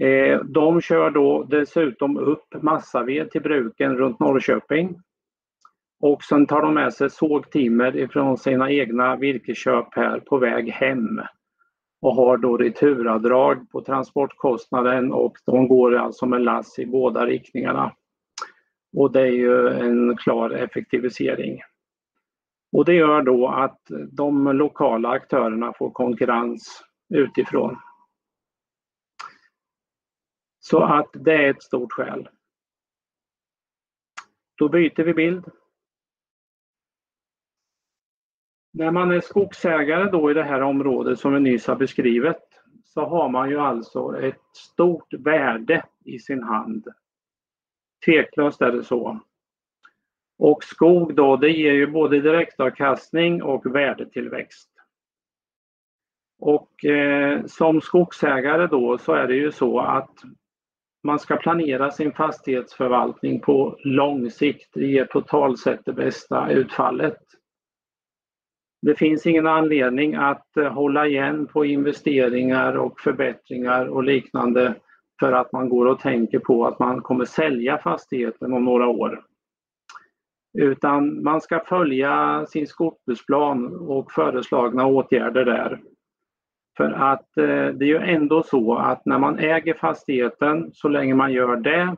[0.00, 5.00] Eh, de kör då dessutom upp massaved till bruken runt Norrköping.
[6.00, 11.20] Och sen tar de med sig sågtimmer ifrån sina egna virkesköp här på väg hem.
[12.00, 17.94] Och har då returavdrag på transportkostnaden och de går alltså med lass i båda riktningarna.
[18.96, 21.60] Och det är ju en klar effektivisering.
[22.72, 23.80] Och det gör då att
[24.12, 26.84] de lokala aktörerna får konkurrens
[27.14, 27.76] utifrån.
[30.60, 32.28] Så att det är ett stort skäl.
[34.54, 35.44] Då byter vi bild.
[38.72, 42.36] När man är skogsägare då i det här området som vi nyss har beskrivit
[42.84, 46.86] så har man ju alltså ett stort värde i sin hand.
[48.04, 49.20] Tveklöst är det så.
[50.38, 54.70] Och skog då, det ger ju både direktavkastning och värdetillväxt.
[56.38, 60.14] Och eh, som skogsägare då så är det ju så att
[61.02, 64.70] man ska planera sin fastighetsförvaltning på lång sikt.
[64.74, 67.18] Det ger totalt sett det bästa utfallet.
[68.82, 74.74] Det finns ingen anledning att eh, hålla igen på investeringar och förbättringar och liknande
[75.20, 79.24] för att man går och tänker på att man kommer sälja fastigheten om några år.
[80.58, 85.80] Utan man ska följa sin skogsbruksplan och föreslagna åtgärder där.
[86.76, 91.14] För att eh, det är ju ändå så att när man äger fastigheten, så länge
[91.14, 91.96] man gör det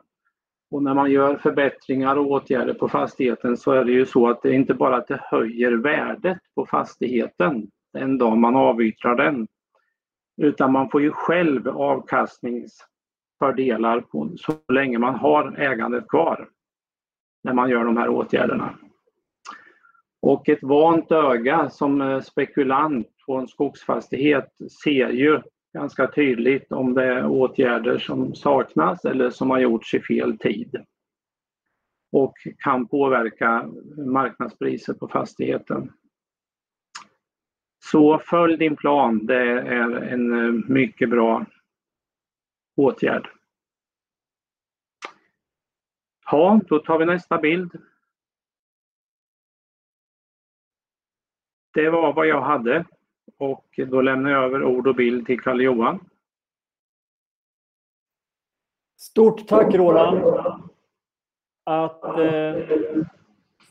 [0.73, 4.41] och när man gör förbättringar och åtgärder på fastigheten så är det ju så att
[4.41, 9.47] det inte bara att det höjer värdet på fastigheten den dag man avyttrar den.
[10.41, 16.49] Utan man får ju själv avkastningsfördelar på, så länge man har ägandet kvar.
[17.43, 18.75] När man gör de här åtgärderna.
[20.21, 24.49] Och ett vant öga som spekulant på en skogsfastighet
[24.83, 25.41] ser ju
[25.73, 30.85] ganska tydligt om det är åtgärder som saknas eller som har gjorts i fel tid.
[32.11, 35.93] Och kan påverka marknadspriset på fastigheten.
[37.85, 41.45] Så följ din plan, det är en eh, mycket bra
[42.75, 43.29] åtgärd.
[46.31, 47.71] Ja, då tar vi nästa bild.
[51.73, 52.85] Det var vad jag hade.
[53.37, 55.99] Och då lämnar jag över ord och bild till Karl-Johan.
[58.97, 60.23] Stort tack Roland.
[61.63, 62.03] Att...
[62.03, 62.55] Eh,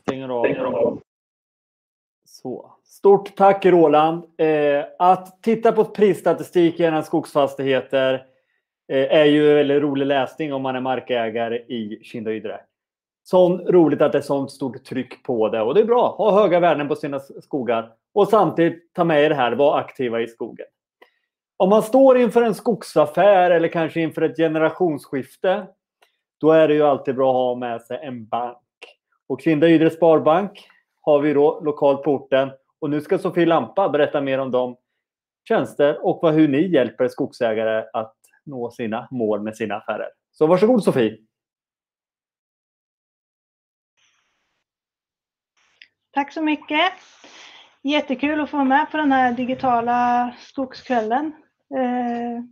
[0.01, 1.01] stänger av.
[2.25, 2.73] Så.
[2.83, 4.23] Stort tack Roland.
[4.37, 8.13] Eh, att titta på prisstatistik i skogsfastigheter
[8.87, 12.59] eh, är ju väldigt rolig läsning om man är markägare i Kinda-Ydre.
[13.23, 16.09] Så roligt att det är sånt stort tryck på det och det är bra.
[16.09, 19.79] att Ha höga värden på sina skogar och samtidigt ta med er det här, var
[19.79, 20.65] aktiva i skogen.
[21.57, 25.67] Om man står inför en skogsaffär eller kanske inför ett generationsskifte,
[26.37, 28.57] då är det ju alltid bra att ha med sig en bank.
[29.27, 30.67] Och Kinda Ydre Sparbank
[31.01, 32.51] har vi då lokalt på orten.
[32.81, 34.75] Och nu ska Sofie Lampa berätta mer om de
[35.47, 38.15] tjänster och hur ni hjälper skogsägare att
[38.45, 40.09] nå sina mål med sina affärer.
[40.31, 41.17] Så varsågod Sofie!
[46.13, 46.91] Tack så mycket!
[47.81, 51.33] Jättekul att få vara med på den här digitala skogskvällen.
[51.75, 52.43] Eh,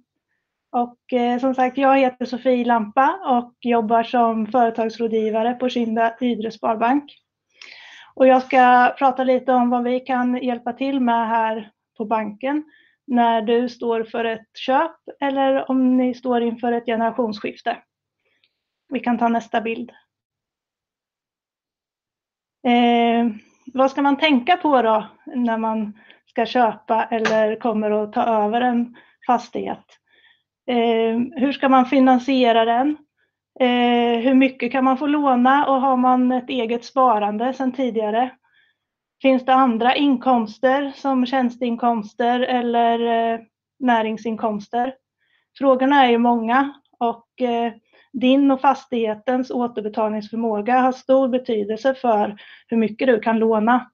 [0.82, 6.52] och eh, som sagt, jag heter Sofie Lampa och jobbar som företagsrådgivare på Kinda Ydre
[6.52, 7.04] Sparbank.
[8.14, 12.64] Och jag ska prata lite om vad vi kan hjälpa till med här på banken
[13.08, 17.78] när du står för ett köp eller om ni står inför ett generationsskifte.
[18.90, 19.92] Vi kan ta nästa bild.
[22.64, 25.94] Eh, vad ska man tänka på då när man
[26.26, 28.96] ska köpa eller kommer att ta över en
[29.28, 29.86] fastighet?
[30.68, 32.98] Eh, hur ska man finansiera den?
[33.60, 38.32] Eh, hur mycket kan man få låna och har man ett eget sparande sedan tidigare?
[39.22, 43.00] Finns det andra inkomster som tjänsteinkomster eller
[43.34, 43.40] eh,
[43.80, 44.94] näringsinkomster?
[45.58, 47.74] Frågorna är ju många och eh,
[48.14, 52.38] din och fastighetens återbetalningsförmåga har stor betydelse för
[52.68, 53.92] hur mycket du kan låna.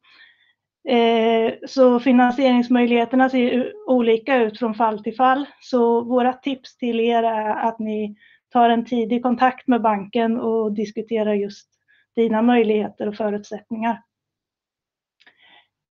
[0.88, 5.46] Eh, så finansieringsmöjligheterna ser olika ut från fall till fall.
[5.62, 8.16] Så våra tips till er är att ni
[8.50, 11.70] tar en tidig kontakt med banken och diskuterar just
[12.16, 14.02] dina möjligheter och förutsättningar.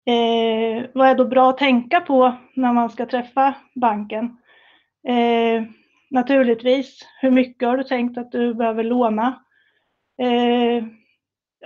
[0.08, 4.38] Eh, vad är då bra att tänka på när man ska träffa banken?
[5.08, 5.64] Eh,
[6.16, 9.44] naturligtvis, hur mycket har du tänkt att du behöver låna?
[10.22, 10.84] Eh,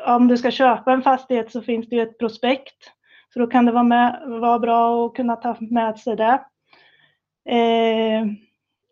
[0.07, 2.91] om du ska köpa en fastighet så finns det ju ett prospekt.
[3.33, 6.41] Så då kan det vara, med, vara bra att kunna ta med sig det.
[7.49, 8.25] Eh,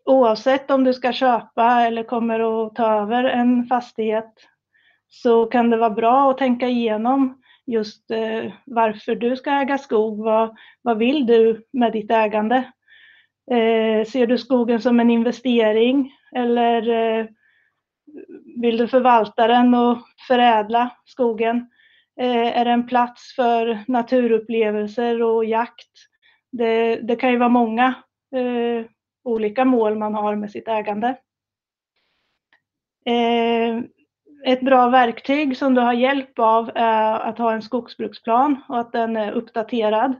[0.04, 4.34] oavsett om du ska köpa eller kommer att ta över en fastighet
[5.08, 10.24] så kan det vara bra att tänka igenom just eh, varför du ska äga skog.
[10.24, 12.72] Vad, vad vill du med ditt ägande?
[13.50, 17.26] Eh, ser du skogen som en investering eller eh,
[18.62, 21.70] vill du förvalta den och förädla skogen?
[22.20, 25.90] Eh, är det en plats för naturupplevelser och jakt?
[26.52, 27.94] Det, det kan ju vara många
[28.34, 28.86] eh,
[29.24, 31.08] olika mål man har med sitt ägande.
[33.06, 33.78] Eh,
[34.44, 38.92] ett bra verktyg som du har hjälp av är att ha en skogsbruksplan och att
[38.92, 40.10] den är uppdaterad.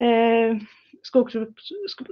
[0.00, 0.56] Eh,
[1.02, 1.62] skogsbruks,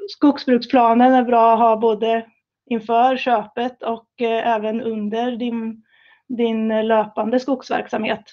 [0.08, 2.26] skogsbruksplanen är bra att ha både
[2.70, 5.84] inför köpet och eh, även under din,
[6.28, 8.24] din löpande skogsverksamhet.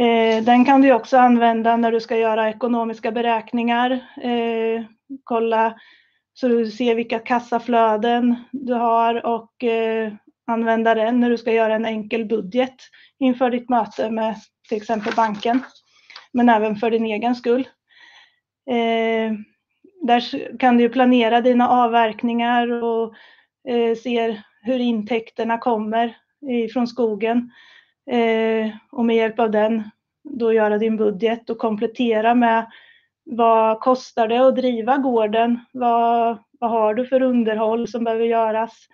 [0.00, 3.90] Eh, den kan du också använda när du ska göra ekonomiska beräkningar,
[4.22, 4.84] eh,
[5.24, 5.74] kolla
[6.34, 9.52] så du ser vilka kassaflöden du har och
[10.46, 12.74] använda den när du ska göra en enkel budget
[13.18, 14.36] inför ditt möte med
[14.68, 15.62] till exempel banken,
[16.32, 17.68] men även för din egen skull.
[18.70, 19.32] Eh,
[20.02, 23.14] där kan du planera dina avverkningar och
[23.68, 26.16] eh, se hur intäkterna kommer
[26.72, 27.50] från skogen
[28.10, 29.90] eh, och med hjälp av den
[30.22, 32.66] då göra din budget och komplettera med
[33.24, 35.60] vad kostar det att driva gården?
[35.72, 38.86] Vad, vad har du för underhåll som behöver göras?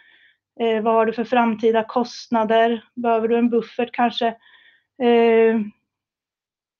[0.61, 2.85] Eh, vad har du för framtida kostnader?
[2.95, 4.27] Behöver du en buffert kanske?
[5.03, 5.61] Eh,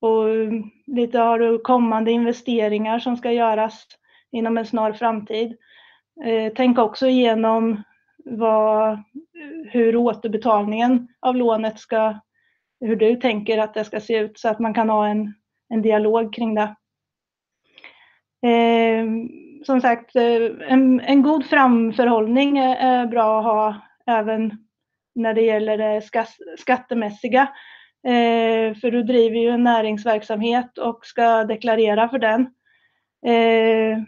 [0.07, 0.51] och eh,
[0.87, 3.87] lite har du kommande investeringar som ska göras
[4.33, 5.57] inom en snar framtid.
[6.25, 7.83] Eh, tänk också igenom
[8.25, 9.03] vad,
[9.71, 12.21] hur återbetalningen av lånet ska,
[12.81, 15.35] hur du tänker att det ska se ut så att man kan ha en,
[15.69, 16.77] en dialog kring det.
[18.49, 19.07] Eh,
[19.67, 23.75] som sagt, eh, en, en god framförhållning är bra att ha
[24.07, 24.67] även
[25.15, 26.03] när det gäller det
[26.59, 27.49] skattemässiga.
[28.07, 32.41] Eh, för du driver ju en näringsverksamhet och ska deklarera för den.
[33.27, 33.99] Eh,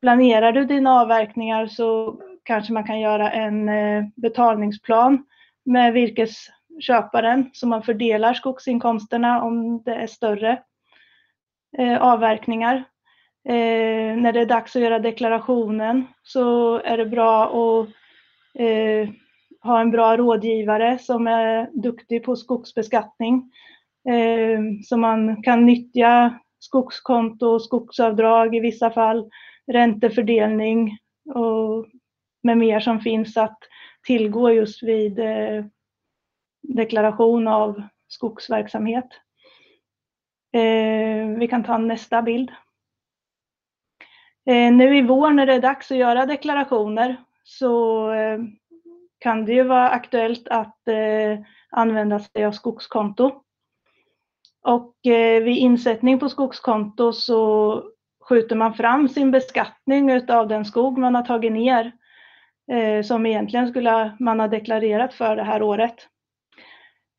[0.00, 5.26] planerar du dina avverkningar så kanske man kan göra en eh, betalningsplan
[5.64, 10.62] med virkesköparen så man fördelar skogsinkomsterna om det är större
[11.78, 12.76] eh, avverkningar.
[13.48, 17.88] Eh, när det är dags att göra deklarationen så är det bra att
[18.58, 19.08] eh,
[19.64, 23.52] ha en bra rådgivare som är duktig på skogsbeskattning.
[24.08, 29.30] Eh, så man kan nyttja skogskonto, skogsavdrag i vissa fall,
[29.72, 30.98] räntefördelning
[31.34, 31.86] och
[32.42, 33.58] med mer som finns att
[34.06, 35.64] tillgå just vid eh,
[36.62, 39.08] deklaration av skogsverksamhet.
[40.52, 42.50] Eh, vi kan ta nästa bild.
[44.46, 48.38] Eh, nu i vår när det är dags att göra deklarationer så eh,
[49.24, 53.32] kan det ju vara aktuellt att eh, använda sig av skogskonto.
[54.62, 57.82] Och eh, vid insättning på skogskonto så
[58.28, 61.92] skjuter man fram sin beskattning utav den skog man har tagit ner
[62.72, 65.96] eh, som egentligen skulle man ha deklarerat för det här året.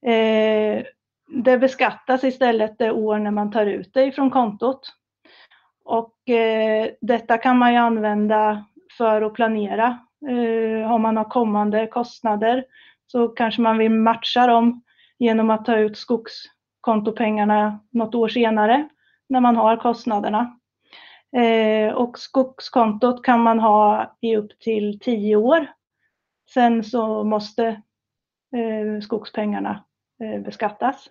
[0.05, 0.83] Eh,
[1.43, 4.93] det beskattas istället det år när man tar ut det ifrån kontot.
[5.85, 8.65] Och eh, detta kan man ju använda
[8.97, 9.99] för att planera.
[10.27, 12.65] Eh, om man har kommande kostnader
[13.07, 14.83] så kanske man vill matcha dem
[15.19, 18.89] genom att ta ut skogskontopengarna något år senare
[19.29, 20.59] när man har kostnaderna.
[21.35, 25.67] Eh, och skogskontot kan man ha i upp till tio år.
[26.53, 27.67] Sen så måste
[28.55, 29.83] eh, skogspengarna
[30.23, 31.09] eh, beskattas.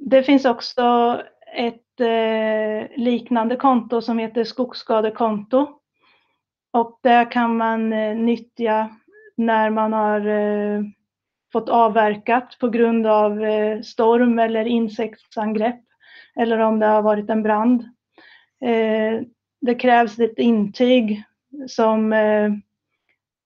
[0.00, 1.20] Det finns också
[1.56, 5.80] ett eh, liknande konto som heter skogsskadekonto.
[6.76, 8.88] Och det kan man eh, nyttja
[9.36, 10.82] när man har eh,
[11.52, 15.80] fått avverkat på grund av eh, storm eller insektsangrepp
[16.36, 17.82] eller om det har varit en brand.
[18.64, 19.20] Eh,
[19.60, 21.22] det krävs ett intyg
[21.66, 22.50] som eh,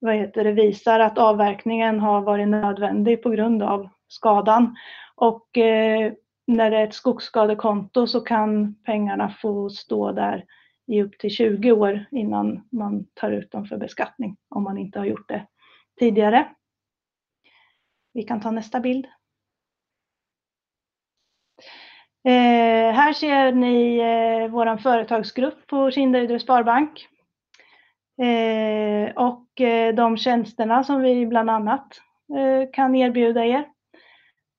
[0.01, 4.77] vad heter det, visar att avverkningen har varit nödvändig på grund av skadan.
[5.15, 6.13] Och eh,
[6.47, 10.45] när det är ett skogsskadekonto så kan pengarna få stå där
[10.91, 14.99] i upp till 20 år innan man tar ut dem för beskattning om man inte
[14.99, 15.47] har gjort det
[15.99, 16.49] tidigare.
[18.13, 19.07] Vi kan ta nästa bild.
[22.25, 27.09] Eh, här ser ni eh, vår företagsgrupp på Kinderydre Sparbank.
[28.23, 32.01] Eh, och eh, de tjänsterna som vi bland annat
[32.37, 33.69] eh, kan erbjuda er.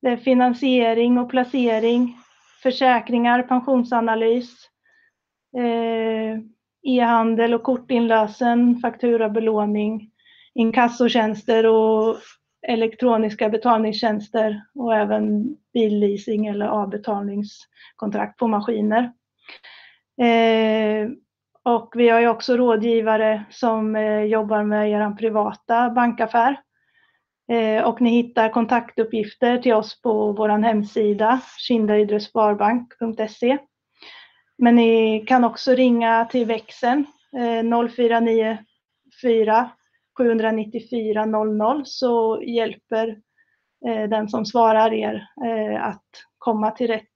[0.01, 2.17] Det är finansiering och placering,
[2.63, 4.70] försäkringar, pensionsanalys, eh,
[5.57, 6.39] Eh,
[6.83, 10.11] e-handel och kortinlösen, fakturabelåning,
[10.53, 12.17] inkassotjänster och
[12.67, 19.11] elektroniska betalningstjänster och även billeasing eller avbetalningskontrakt på maskiner.
[20.21, 21.09] Eh,
[21.63, 26.59] och vi har ju också rådgivare som eh, jobbar med er privata bankaffär.
[27.85, 33.57] Och ni hittar kontaktuppgifter till oss på vår hemsida kindaidresparbank.se.
[34.63, 37.05] Men ni kan också ringa till växeln
[37.91, 39.69] 0494
[40.17, 43.07] 794 00 så hjälper
[43.87, 46.05] eh, den som svarar er eh, att
[46.37, 47.07] komma till rätt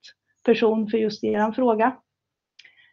[0.45, 1.95] person för just er fråga.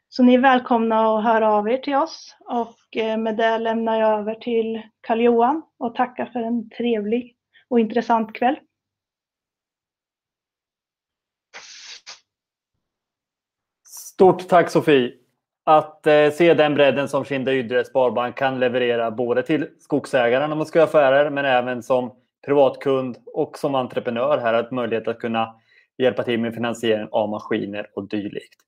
[0.08, 4.00] Så ni är välkomna att höra av er till oss och eh, med det lämnar
[4.00, 7.36] jag över till Karl-Johan och tackar för en trevlig
[7.68, 8.56] och intressant kväll.
[14.22, 15.12] Stort tack Sofie!
[15.64, 20.56] Att eh, se den bredden som Kinda Ydre Sparbank kan leverera både till skogsägare när
[20.56, 22.12] man ska göra affärer men även som
[22.46, 25.54] privatkund och som entreprenör här att möjlighet att kunna
[25.98, 28.60] hjälpa till med finansiering av maskiner och dylikt.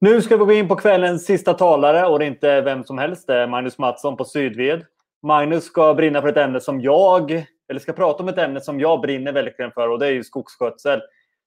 [0.00, 2.98] Nu ska vi gå in på kvällens sista talare och det är inte vem som
[2.98, 3.26] helst.
[3.26, 4.84] Det är Magnus Mattsson på Sydved.
[5.22, 8.80] Magnus ska brinna för ett ämne som jag, eller ska prata om ett ämne som
[8.80, 11.00] jag brinner väldigt för och det är ju skogsskötsel.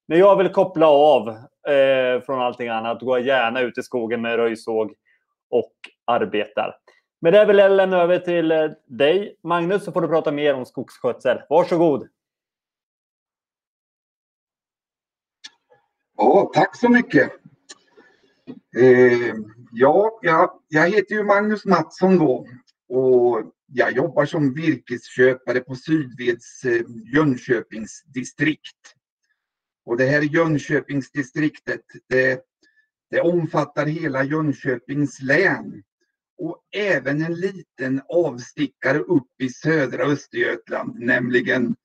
[0.10, 4.22] När jag vill koppla av eh, från allting annat går jag gärna ut i skogen
[4.22, 4.94] med röjsåg
[5.50, 5.74] och
[6.06, 6.76] arbetar.
[7.22, 10.54] Med det vill jag lämna över till eh, dig Magnus så får du prata mer
[10.54, 11.42] om skogsskötsel.
[11.50, 12.08] Varsågod!
[16.18, 17.32] Ja, tack så mycket.
[18.78, 19.34] Eh,
[19.72, 22.48] ja, jag, jag heter ju Magnus Mattsson då
[22.90, 26.82] och jag jobbar som virkesköpare på Sydveds eh,
[27.16, 28.96] Jönköpingsdistrikt.
[29.90, 32.42] Och det här Jönköpingsdistriktet, det,
[33.12, 35.84] det omfattar hela Jönköpings län.
[36.38, 41.76] Och även en liten avstickare upp i södra Östergötland, nämligen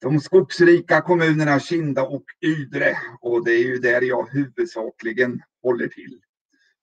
[0.00, 2.96] de skogsrika kommunerna Kinda och Ydre.
[3.20, 6.20] Och det är ju där jag huvudsakligen håller till.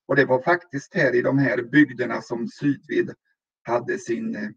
[0.08, 3.14] Och det var faktiskt här i de här bygderna som Sydvid
[3.64, 4.56] hade sin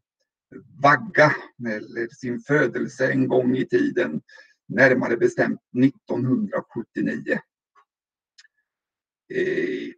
[0.82, 1.32] vagga
[1.68, 4.20] eller sin födelse en gång i tiden,
[4.74, 7.38] närmare bestämt 1979.
[9.34, 9.92] Eh,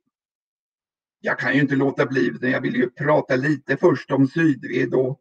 [1.20, 5.20] jag kan ju inte låta bli, jag vill ju prata lite först om Sydved och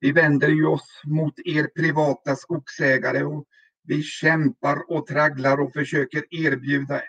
[0.00, 3.46] vi vänder ju oss mot er privata skogsägare och
[3.82, 7.02] vi kämpar och tragglar och försöker erbjuda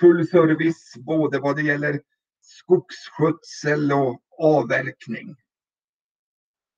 [0.00, 2.00] full service både vad det gäller
[2.40, 5.36] skogsskötsel och avverkning.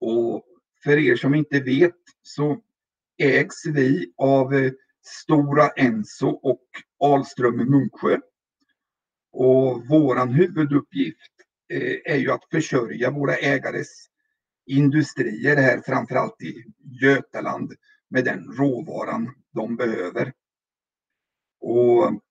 [0.01, 0.45] Och
[0.85, 2.63] för er som inte vet så
[3.19, 4.73] ägs vi av eh,
[5.07, 6.65] Stora Enso och
[7.05, 8.19] Alström Munksjö.
[9.33, 11.33] Och våran huvuduppgift
[11.73, 14.07] eh, är ju att försörja våra ägares
[14.67, 16.65] industrier här, framförallt i
[17.03, 17.73] Götaland,
[18.09, 20.33] med den råvaran de behöver.
[21.61, 22.23] Och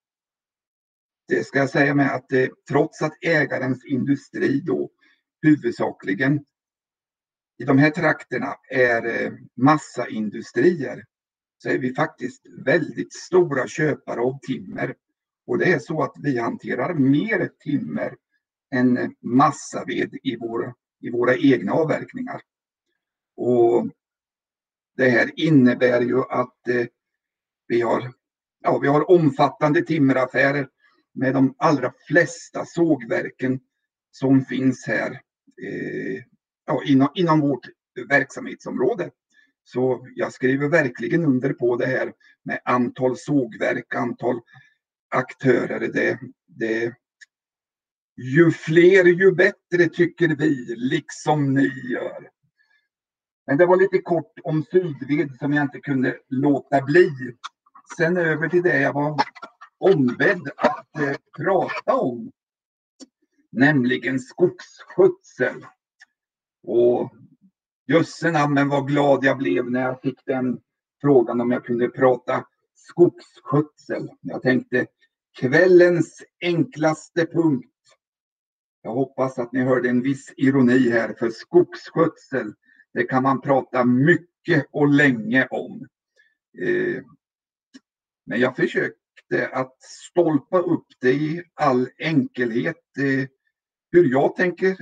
[1.27, 4.89] det ska jag säga med att eh, trots att ägarens industri då
[5.41, 6.45] huvudsakligen
[7.57, 11.05] i de här trakterna är eh, massaindustrier
[11.57, 14.95] så är vi faktiskt väldigt stora köpare av timmer.
[15.47, 18.15] Och det är så att vi hanterar mer timmer
[18.75, 22.41] än massaved i, våra, i våra egna avverkningar.
[23.35, 23.87] Och
[24.97, 26.85] det här innebär ju att eh,
[27.67, 28.13] vi, har,
[28.59, 30.69] ja, vi har omfattande timmeraffärer
[31.13, 33.59] med de allra flesta sågverken
[34.11, 36.23] som finns här eh,
[36.65, 37.67] ja, inom, inom vårt
[38.09, 39.11] verksamhetsområde.
[39.63, 42.13] Så jag skriver verkligen under på det här
[42.43, 44.39] med antal sågverk, antal
[45.09, 45.79] aktörer.
[45.79, 46.95] Det, det,
[48.17, 52.29] ju fler ju bättre tycker vi, liksom ni gör.
[53.47, 57.11] Men det var lite kort om Sydved som jag inte kunde låta bli.
[57.97, 59.21] Sen över till det jag var
[59.79, 62.31] ombedd att eh, prata om.
[63.51, 65.65] Nämligen skogsskötsel.
[66.65, 67.11] Och
[67.87, 70.59] jösse namn vad glad jag blev när jag fick den
[71.01, 72.45] frågan om jag kunde prata
[72.75, 74.09] skogsskötsel.
[74.21, 74.87] Jag tänkte
[75.39, 77.71] kvällens enklaste punkt.
[78.81, 82.53] Jag hoppas att ni hörde en viss ironi här för skogsskötsel.
[82.93, 85.87] Det kan man prata mycket och länge om.
[86.61, 87.03] Eh,
[88.25, 92.97] men jag försökte att stolpa upp det i all enkelhet.
[92.97, 93.27] Eh,
[93.91, 94.77] hur jag tänker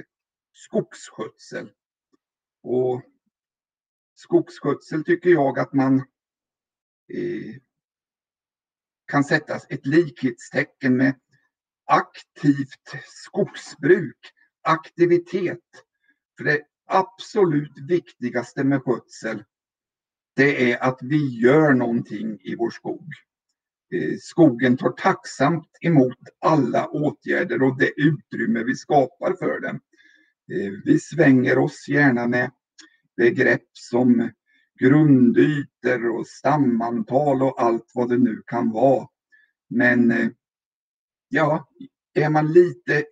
[0.54, 1.72] skogsskötsel.
[2.64, 3.02] Och
[4.16, 5.96] skogsskötsel tycker jag att man
[7.14, 7.56] eh,
[9.08, 11.16] kan sätta ett likhetstecken med
[11.86, 14.18] aktivt skogsbruk,
[14.62, 15.60] aktivitet.
[16.38, 19.44] För det absolut viktigaste med skötsel,
[20.36, 23.08] det är att vi gör någonting i vår skog.
[23.94, 29.80] Eh, skogen tar tacksamt emot alla åtgärder och det utrymme vi skapar för den.
[30.52, 32.52] Eh, vi svänger oss gärna med
[33.18, 34.32] begrepp som
[34.80, 39.08] grundytor och stamantal och allt vad det nu kan vara.
[39.70, 40.30] Men eh,
[41.30, 41.70] ja,
[42.14, 43.06] är man lite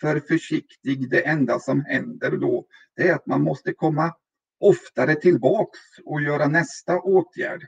[0.00, 2.66] för försiktig, det enda som händer då,
[2.96, 4.14] det är att man måste komma
[4.60, 7.66] oftare tillbaks och göra nästa åtgärd.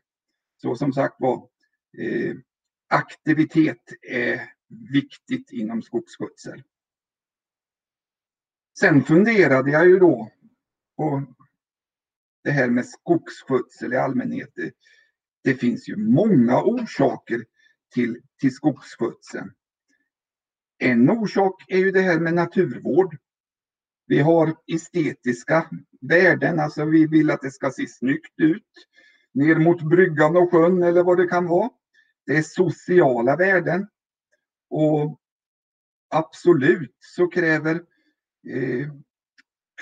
[0.56, 1.48] Så som sagt var,
[1.98, 2.34] eh,
[2.88, 4.40] aktivitet är
[4.92, 6.62] viktigt inom skogsskötsel.
[8.80, 10.30] Sen funderade jag ju då
[10.96, 11.22] på
[12.44, 14.50] det här med skogsskötsel i allmänhet.
[14.54, 14.72] Det,
[15.44, 17.44] det finns ju många orsaker
[17.94, 19.52] till, till skogsskötseln.
[20.78, 23.16] En orsak är ju det här med naturvård.
[24.06, 25.70] Vi har estetiska
[26.00, 28.88] värden, alltså vi vill att det ska se snyggt ut.
[29.34, 31.70] Ner mot bryggan och sjön eller vad det kan vara.
[32.26, 33.88] Det är sociala värden.
[34.70, 35.20] Och
[36.10, 37.82] absolut så kräver
[38.48, 38.92] eh,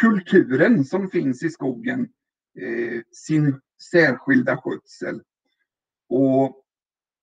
[0.00, 2.08] kulturen som finns i skogen
[2.58, 3.60] eh, sin
[3.90, 5.22] särskilda skötsel.
[6.08, 6.64] Och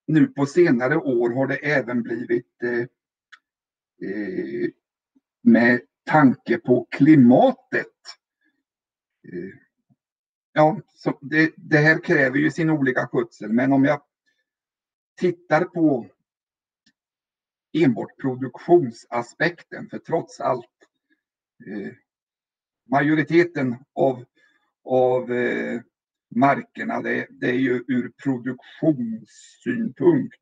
[0.07, 2.79] nu på senare år har det även blivit eh,
[4.09, 4.69] eh,
[5.41, 7.87] med tanke på klimatet.
[9.27, 9.53] Eh,
[10.53, 14.01] ja, så det, det, här kräver ju sin olika skötsel, men om jag
[15.19, 16.09] tittar på
[17.73, 20.70] enbart produktionsaspekten, för trots allt
[21.67, 21.93] Eh,
[22.91, 24.25] majoriteten av,
[24.85, 25.81] av eh,
[26.35, 30.35] markerna, det, det, är ju ur produktionssynpunkt.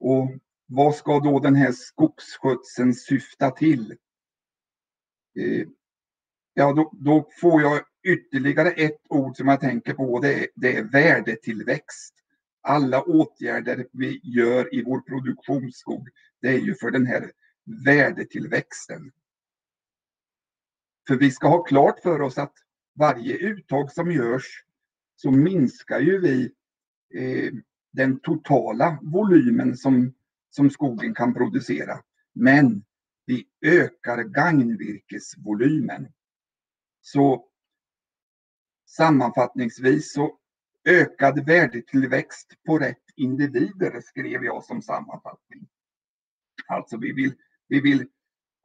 [0.00, 0.30] Och
[0.66, 3.96] vad ska då den här skogsskötseln syfta till?
[5.38, 5.66] Eh,
[6.54, 10.20] ja, då, då, får jag ytterligare ett ord som jag tänker på.
[10.20, 12.14] Det är, det är värdetillväxt.
[12.60, 16.08] Alla åtgärder vi gör i vår produktionsskog,
[16.40, 17.32] det är ju för den här
[17.84, 19.12] värdetillväxten.
[21.08, 22.54] För vi ska ha klart för oss att
[22.94, 24.64] varje uttag som görs
[25.16, 26.52] så minskar ju vi
[27.14, 27.52] eh,
[27.92, 30.12] den totala volymen som
[30.50, 32.02] som skogen kan producera.
[32.32, 32.84] Men
[33.26, 36.12] vi ökar gagnvirkesvolymen.
[37.00, 37.48] Så
[38.86, 40.38] sammanfattningsvis så
[40.84, 45.68] ökad värdetillväxt på rätt individer skrev jag som sammanfattning.
[46.66, 47.34] Alltså vi vill,
[47.68, 48.08] vi vill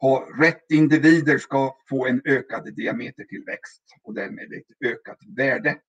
[0.03, 5.79] ha rätt individer ska få en ökad diametertillväxt och därmed ett ökat värde.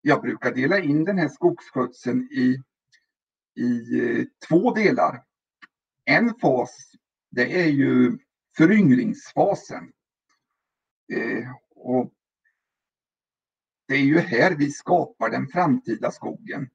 [0.00, 2.62] Jag brukar dela in den här skogsskötseln i
[3.56, 5.24] i eh, två delar.
[6.04, 6.92] En fas,
[7.30, 8.18] det är ju
[8.56, 9.92] föryngringsfasen.
[11.12, 12.12] Eh, och
[13.88, 16.70] det är ju här vi skapar den framtida skogen.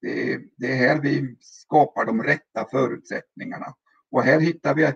[0.00, 3.74] Det är, det är här vi skapar de rätta förutsättningarna.
[4.10, 4.92] Och här hittar vi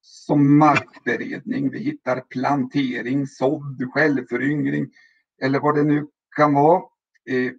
[0.00, 4.92] som markberedning, vi hittar plantering, sådd, självföryngring
[5.42, 6.82] eller vad det nu kan vara.
[7.30, 7.52] Eh,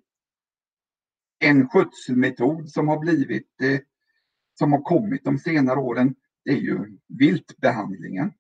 [1.40, 3.80] en skötselmetod som har blivit eh,
[4.60, 6.16] som har kommit de senare åren,
[6.46, 8.34] det är ju viltbehandlingen.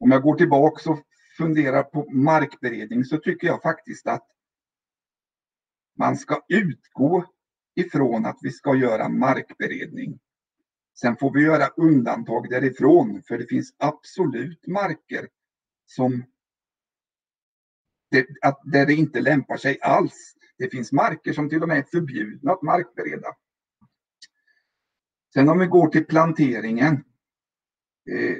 [0.00, 0.98] Om jag går tillbaka och
[1.36, 4.26] funderar på markberedning så tycker jag faktiskt att
[5.98, 7.24] man ska utgå
[7.80, 10.18] ifrån att vi ska göra markberedning.
[11.00, 15.28] Sen får vi göra undantag därifrån för det finns absolut marker
[15.86, 16.24] som
[18.10, 20.34] det, att, där det inte lämpar sig alls.
[20.58, 23.28] Det finns marker som till och med är förbjudna att markbereda.
[25.34, 26.94] Sen om vi går till planteringen.
[28.10, 28.36] Eh,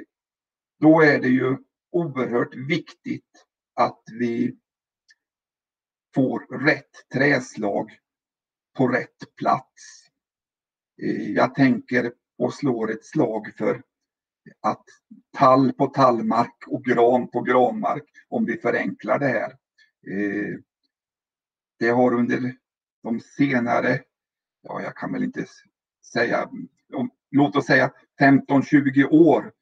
[0.79, 1.57] då är det ju
[1.91, 4.57] oerhört viktigt att vi
[6.15, 7.97] får rätt träslag
[8.77, 10.07] på rätt plats.
[11.01, 13.83] Eh, jag tänker och slår ett slag för
[14.61, 14.85] att
[15.37, 19.51] tall på tallmark och gran på granmark, om vi förenklar det här.
[20.07, 20.59] Eh,
[21.79, 22.55] det har under
[23.03, 24.01] de senare,
[24.61, 25.45] ja jag kan väl inte
[26.13, 26.49] säga,
[27.31, 29.53] låt oss säga 15-20 år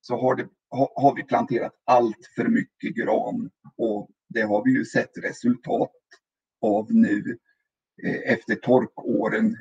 [0.00, 4.84] så har, det, har vi planterat allt för mycket gran och det har vi ju
[4.84, 5.92] sett resultat
[6.60, 7.38] av nu
[8.02, 9.56] Eh, efter torkåren,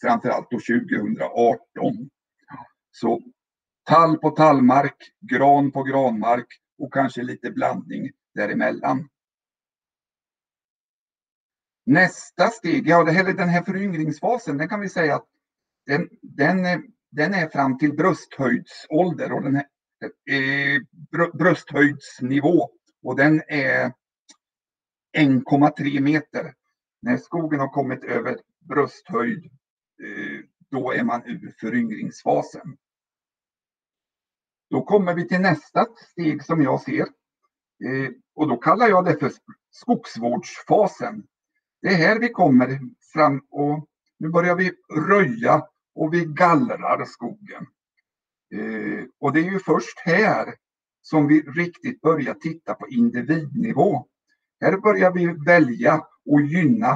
[0.00, 2.10] framförallt då 2018.
[2.90, 3.22] Så
[3.84, 6.46] tall på tallmark, gran på granmark
[6.78, 9.08] och kanske lite blandning däremellan.
[11.86, 15.26] Nästa steg, ja det här, den här föryngringsfasen, den kan vi säga att
[15.86, 16.62] den, den,
[17.10, 19.66] den är fram till brösthöjdsålder och den här,
[20.30, 20.80] eh,
[21.32, 22.70] brösthöjdsnivå
[23.02, 23.92] och den är
[25.16, 26.54] 1,3 meter.
[27.02, 29.44] När skogen har kommit över brösthöjd,
[30.02, 32.76] eh, då är man ur föryngringsfasen.
[34.70, 37.06] Då kommer vi till nästa steg som jag ser.
[37.84, 39.32] Eh, och då kallar jag det för
[39.70, 41.26] skogsvårdsfasen.
[41.82, 42.80] Det är här vi kommer
[43.12, 44.72] fram och nu börjar vi
[45.08, 47.66] röja och vi gallrar skogen.
[48.54, 50.54] Eh, och det är ju först här
[51.02, 54.06] som vi riktigt börjar titta på individnivå.
[54.60, 56.92] Här börjar vi välja och gynna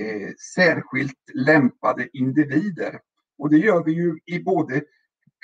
[0.00, 3.00] eh, särskilt lämpade individer.
[3.38, 4.82] Och det gör vi ju i både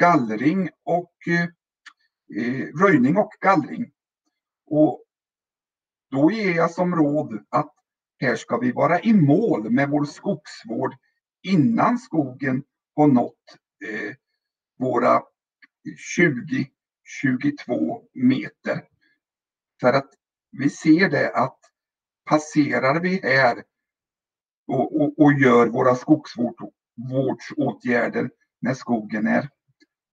[0.01, 1.49] gallring och eh,
[2.43, 3.93] eh, röjning och gallring.
[4.67, 5.05] Och
[6.11, 7.75] då ger jag som råd att
[8.21, 10.95] här ska vi vara i mål med vår skogsvård
[11.43, 12.65] innan skogen
[12.97, 13.59] har nått
[13.89, 14.15] eh,
[14.79, 15.23] våra
[17.23, 18.85] 20-22 meter.
[19.81, 20.11] För att
[20.51, 21.59] vi ser det att
[22.25, 23.65] passerar vi här
[24.67, 28.31] och, och, och gör våra skogsvårdsåtgärder
[28.61, 29.49] när skogen är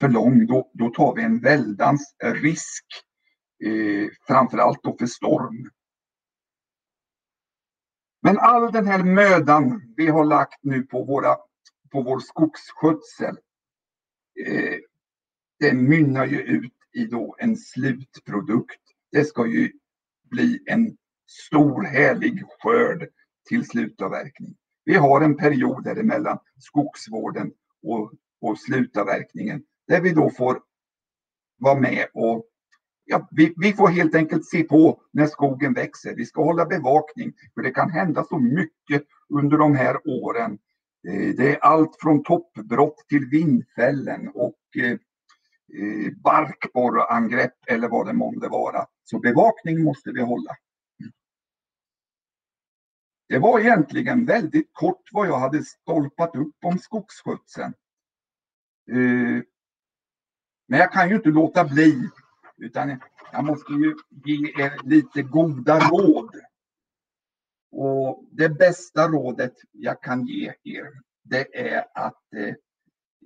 [0.02, 2.86] för lång, då, då tar vi en väldans risk.
[3.64, 5.69] Eh, framförallt då för storm.
[8.22, 11.36] Men all den här mödan vi har lagt nu på, våra,
[11.91, 13.38] på vår skogsskötsel,
[14.45, 14.77] eh,
[15.60, 18.81] det mynnar ju ut i då en slutprodukt.
[19.11, 19.72] Det ska ju
[20.30, 20.98] bli en
[21.30, 23.07] stor härlig skörd
[23.47, 24.56] till slutavverkning.
[24.85, 27.51] Vi har en period däremellan skogsvården
[27.84, 30.61] och, och slutavverkningen där vi då får
[31.57, 32.45] vara med och
[33.06, 36.15] ja, vi, vi, får helt enkelt se på när skogen växer.
[36.15, 40.57] Vi ska hålla bevakning för det kan hända så mycket under de här åren.
[41.07, 48.14] Eh, det är allt från toppbrott till vindfällen och eh, eh barkborreangrepp eller vad det
[48.14, 48.85] månde vara.
[49.03, 50.51] Så bevakning måste vi hålla.
[53.30, 57.73] Det var egentligen väldigt kort vad jag hade stolpat upp om skogsskötseln.
[58.91, 59.43] Eh,
[60.68, 62.10] men jag kan ju inte låta bli
[62.57, 62.99] utan
[63.31, 63.95] jag måste ju
[64.26, 66.35] ge er lite goda råd.
[67.72, 70.91] Och det bästa rådet jag kan ge er,
[71.23, 72.47] det är att eh,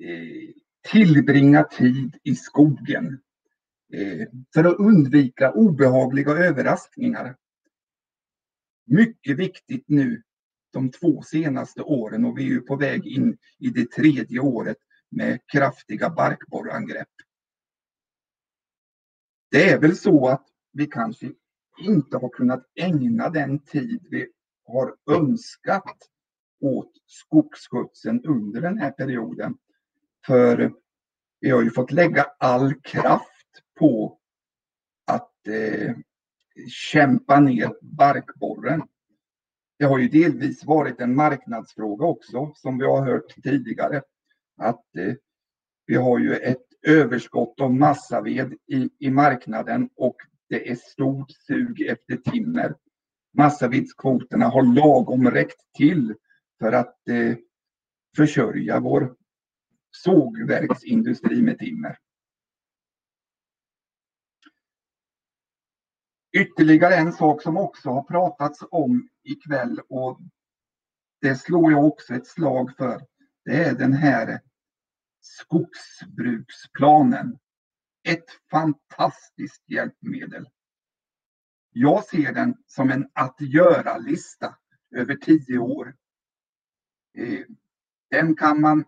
[0.07, 0.49] eh
[0.91, 3.19] tillbringa tid i skogen.
[3.93, 7.35] Eh, för att undvika obehagliga överraskningar.
[8.85, 10.23] Mycket viktigt nu
[10.73, 14.77] de två senaste åren och vi är ju på väg in i det tredje året
[15.10, 17.10] med kraftiga barkborreangrepp.
[19.51, 21.31] Det är väl så att vi kanske
[21.81, 24.27] inte har kunnat ägna den tid vi
[24.65, 25.97] har önskat
[26.61, 29.57] åt skogsskötseln under den här perioden.
[30.26, 30.73] För
[31.39, 34.19] vi har ju fått lägga all kraft på
[35.05, 35.95] att eh,
[36.69, 38.81] kämpa ner barkborren.
[39.80, 44.01] Det har ju delvis varit en marknadsfråga också som vi har hört tidigare.
[44.57, 45.13] Att eh,
[45.85, 50.15] vi har ju ett överskott av massaved i, i marknaden och
[50.49, 52.75] det är stort sug efter timmer.
[53.34, 56.13] Massavedskvoterna har lagom räckt till
[56.59, 57.35] för att eh,
[58.15, 59.15] försörja vår
[59.91, 61.97] sågverksindustri med timmer.
[66.38, 70.19] Ytterligare en sak som också har pratats om ikväll och
[71.22, 73.01] det slår jag också ett slag för.
[73.45, 74.41] Det är den här
[75.22, 77.38] skogsbruksplanen.
[78.07, 80.49] Ett fantastiskt hjälpmedel.
[81.72, 84.55] Jag ser den som en att göra-lista
[84.95, 85.95] över tio år.
[87.18, 87.45] Eh,
[88.10, 88.85] den kan man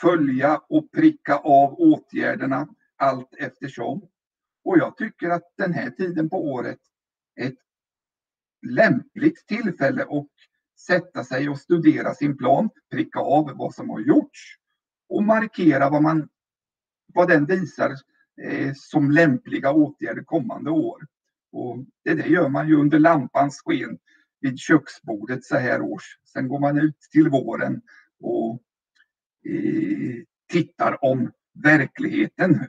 [0.00, 4.08] följa och pricka av åtgärderna allt eftersom.
[4.64, 6.78] Och jag tycker att den här tiden på året
[7.34, 7.58] är ett
[8.66, 10.28] lämpligt tillfälle att
[10.86, 14.56] sätta sig och studera sin plan, pricka av vad som har gjorts
[15.08, 16.28] och markera vad, man,
[17.14, 17.90] vad den visar
[18.42, 21.06] eh, som lämpliga åtgärder kommande år.
[21.52, 23.98] Och det, där gör man ju under lampans sken
[24.40, 26.18] vid köksbordet så här års.
[26.24, 27.82] Sen går man ut till våren
[28.20, 28.62] och
[29.44, 32.66] eh, tittar om verkligheten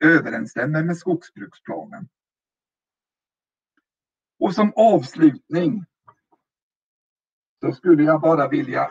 [0.00, 2.08] överensstämmer med skogsbruksplanen.
[4.38, 5.84] Och som avslutning
[7.60, 8.90] så skulle jag bara vilja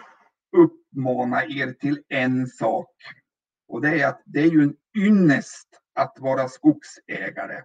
[0.58, 2.96] uppmana er till en sak.
[3.68, 7.64] Och det är att det är ju en ynnest att vara skogsägare.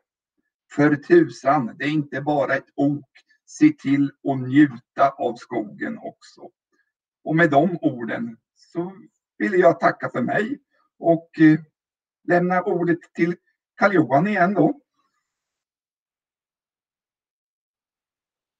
[0.73, 3.05] För tusan, det är inte bara ett ok.
[3.47, 6.51] Se till att njuta av skogen också.
[7.25, 8.93] Och med de orden så
[9.39, 10.59] vill jag tacka för mig
[11.01, 11.65] och lämnar
[12.29, 13.35] lämna ordet till
[13.77, 14.81] Karl-Johan igen då.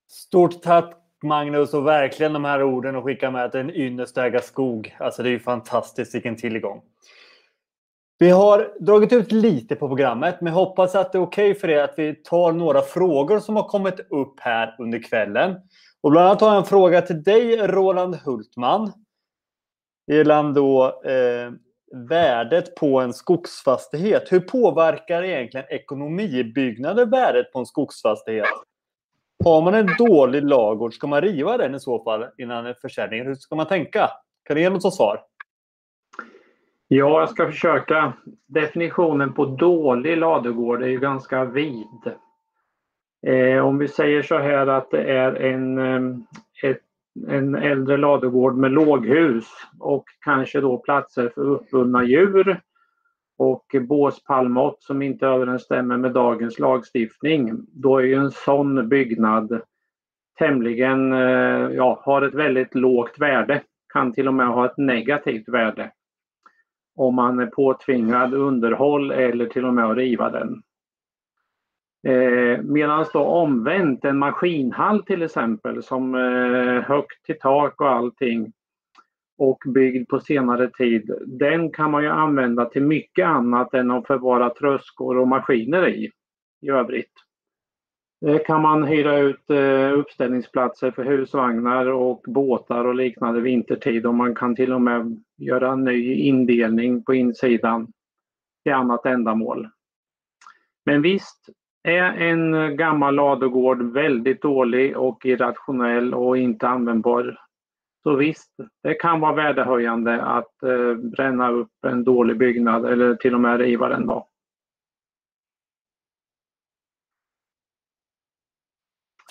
[0.09, 3.75] Stort tack Magnus och verkligen de här orden och skicka med att det är en
[3.75, 4.97] ynnest att äga skog.
[4.99, 6.83] Alltså det är ju fantastiskt vilken tillgång.
[8.19, 11.71] Vi har dragit ut lite på programmet men hoppas att det är okej okay för
[11.71, 15.57] er att vi tar några frågor som har kommit upp här under kvällen.
[16.01, 18.93] Och bland annat har jag en fråga till dig Roland Hultman.
[20.07, 21.53] Gällande då eh,
[21.91, 24.33] värdet på en skogsfastighet.
[24.33, 28.47] Hur påverkar egentligen ekonomibyggnader värdet på en skogsfastighet?
[29.45, 33.27] Har man en dålig lagård, ska man riva den i så fall innan försäljningen?
[33.27, 34.11] Hur ska man tänka?
[34.45, 35.21] Kan du ge något svar?
[36.89, 38.13] Ja, jag ska försöka.
[38.47, 42.13] Definitionen på dålig ladugård är ju ganska vid.
[43.27, 46.81] Eh, om vi säger så här att det är en, eh, ett,
[47.29, 49.47] en äldre ladugård med låghus
[49.81, 52.61] och kanske då platser för uppbundna djur
[53.39, 59.61] och båspallmått som inte överensstämmer med dagens lagstiftning, då är ju en sån byggnad
[60.39, 63.63] tämligen, eh, ja, har ett väldigt lågt värde.
[63.93, 65.93] Kan till och med ha ett negativt värde.
[66.97, 70.63] Om man är påtvingad underhåll eller till och med att riva den.
[72.09, 78.53] Eh, Medan då omvänt en maskinhall till exempel som eh, högt till tak och allting
[79.39, 84.07] och byggd på senare tid, den kan man ju använda till mycket annat än att
[84.07, 86.11] förvara tröskor och maskiner i,
[86.63, 87.13] i övrigt.
[88.21, 94.15] Där kan man hyra ut eh, uppställningsplatser för husvagnar och båtar och liknande vintertid och
[94.15, 97.93] man kan till och med göra en ny indelning på insidan
[98.63, 99.69] till annat ändamål.
[100.85, 101.49] Men visst
[101.83, 107.39] är en gammal ladugård väldigt dålig och irrationell och inte användbar
[108.03, 108.53] så visst,
[108.83, 113.61] det kan vara värdehöjande att eh, bränna upp en dålig byggnad eller till och med
[113.61, 114.07] riva den.
[114.07, 114.29] Då.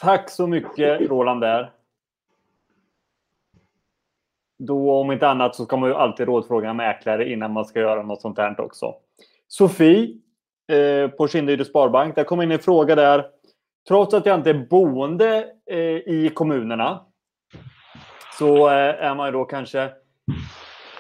[0.01, 1.71] Tack så mycket Roland där.
[4.59, 8.03] Då om inte annat så ska man ju alltid rådfråga mäklare innan man ska göra
[8.03, 8.95] något sånt här också.
[9.47, 10.17] Sofie
[10.69, 13.25] Eh, på Kinderyd Sparbank, där kom in en fråga där.
[13.87, 16.99] Trots att jag inte är boende eh, i kommunerna
[18.39, 19.89] så eh, är man ju då kanske...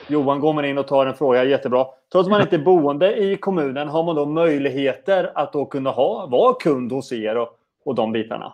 [0.07, 1.85] Johan går man in och tar en fråga, jättebra.
[2.11, 5.89] Trots att man inte är boende i kommunen, har man då möjligheter att då kunna
[5.89, 7.49] ha, vara kund hos er och,
[7.85, 8.53] och de bitarna?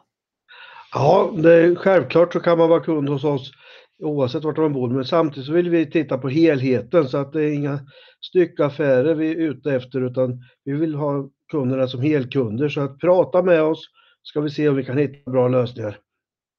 [0.94, 3.52] Ja, det är, självklart så kan man vara kund hos oss
[4.00, 4.90] oavsett vart de bor.
[4.90, 7.80] Men samtidigt så vill vi titta på helheten så att det är inga
[8.22, 12.70] styckaffärer vi är ute efter utan vi vill ha kunderna som helkunder.
[12.70, 13.90] Så att prata med oss
[14.24, 16.00] ska vi se om vi kan hitta bra lösningar.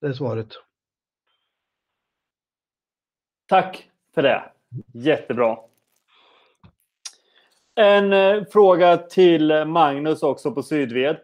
[0.00, 0.48] Det är svaret.
[3.48, 4.42] Tack för det.
[4.94, 5.58] Jättebra.
[7.74, 11.16] En eh, fråga till Magnus också på Sydved.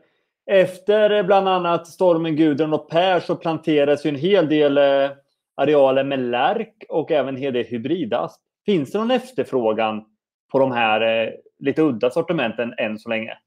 [0.47, 5.11] Efter bland annat stormen Gudrun och Per så planterades ju en hel del eh,
[5.55, 8.41] arealer med lärk och även en hel del hybridasp.
[8.67, 10.05] Finns det någon efterfrågan
[10.53, 13.39] på de här eh, lite udda sortimenten än så länge?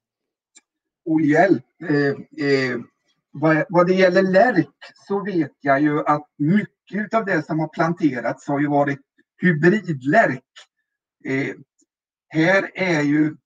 [1.04, 1.64] Oh hjälp!
[1.88, 2.78] Eh, eh,
[3.32, 7.68] vad, vad det gäller lärk så vet jag ju att mycket av det som har
[7.68, 9.00] planterats har ju varit
[9.42, 10.42] hybridlärk.
[11.24, 11.54] Eh,
[12.28, 13.36] här är ju,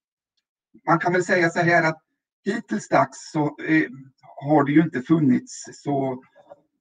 [0.87, 2.01] man kan väl säga så här att
[2.45, 3.89] hittills dags så eh,
[4.21, 6.23] har det ju inte funnits så,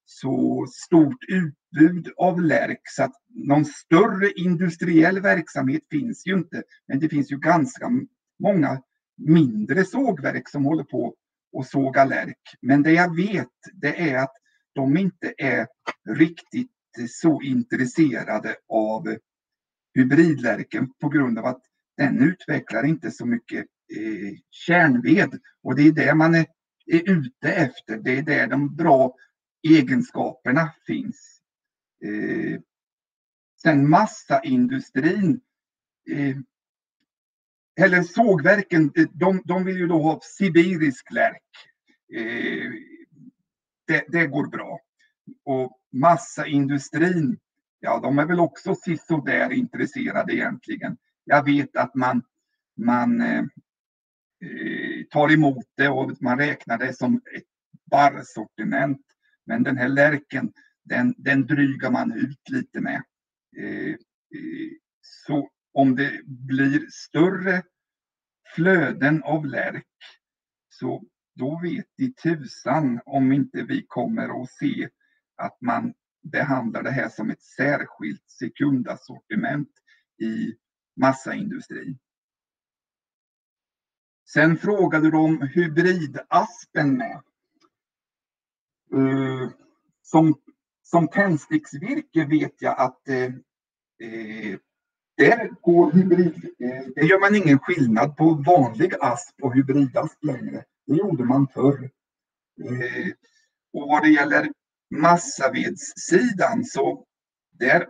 [0.05, 1.25] så stort
[1.71, 6.63] utbud av lärk så att någon större industriell verksamhet finns ju inte.
[6.89, 7.91] Men det finns ju ganska
[8.39, 8.83] många
[9.17, 11.15] mindre sågverk som håller på
[11.53, 12.41] och såga lärk.
[12.61, 14.33] Men det jag vet det är att
[14.75, 15.67] de inte är
[16.09, 16.71] riktigt
[17.09, 19.17] så intresserade av
[19.95, 21.63] hybridlärken på grund av att
[21.97, 23.67] den utvecklar inte så mycket
[23.97, 25.41] eh, kärnved.
[25.63, 26.47] Och det är det man är,
[26.87, 27.99] är ute efter.
[27.99, 29.15] Det är där de bra
[29.69, 31.40] egenskaperna finns.
[32.05, 32.61] Eh,
[33.63, 35.41] sen massaindustrin
[36.11, 36.37] eh,
[37.81, 41.43] eller sågverken, eh, de, de vill ju då ha sibirisk lärk.
[42.15, 42.73] Eh,
[43.87, 44.81] det, det, går bra.
[45.45, 47.39] Och massaindustrin,
[47.81, 50.97] ja de är väl också sisådär intresserade egentligen.
[51.25, 52.23] Jag vet att man,
[52.77, 53.45] man eh,
[54.43, 57.45] eh tar emot det och man räknar det som ett
[57.91, 59.01] barrsortiment.
[59.47, 60.53] Men den här lärken,
[60.91, 63.03] den, den drygar man ut lite med.
[63.57, 67.63] Eh, eh, så om det blir större
[68.55, 69.87] flöden av lärk
[70.69, 71.05] så
[71.35, 74.89] då vet i tusan om inte vi kommer att se
[75.37, 79.71] att man behandlar det här som ett särskilt sekundassortiment
[80.23, 80.55] i
[80.97, 81.99] massaindustrin.
[84.33, 87.23] Sen frågade du om hybridaspen med.
[88.95, 89.51] Uh,
[90.03, 90.41] som,
[90.91, 93.25] som tändsticksvirke vet jag att eh,
[94.03, 94.59] eh
[95.17, 100.65] där går hybrid, eh, det gör man ingen skillnad på vanlig asp och hybridasp längre.
[100.87, 101.91] Det gjorde man förr.
[102.65, 103.13] Eh,
[103.73, 104.53] och vad det gäller
[104.91, 107.05] massavedssidan så
[107.59, 107.89] där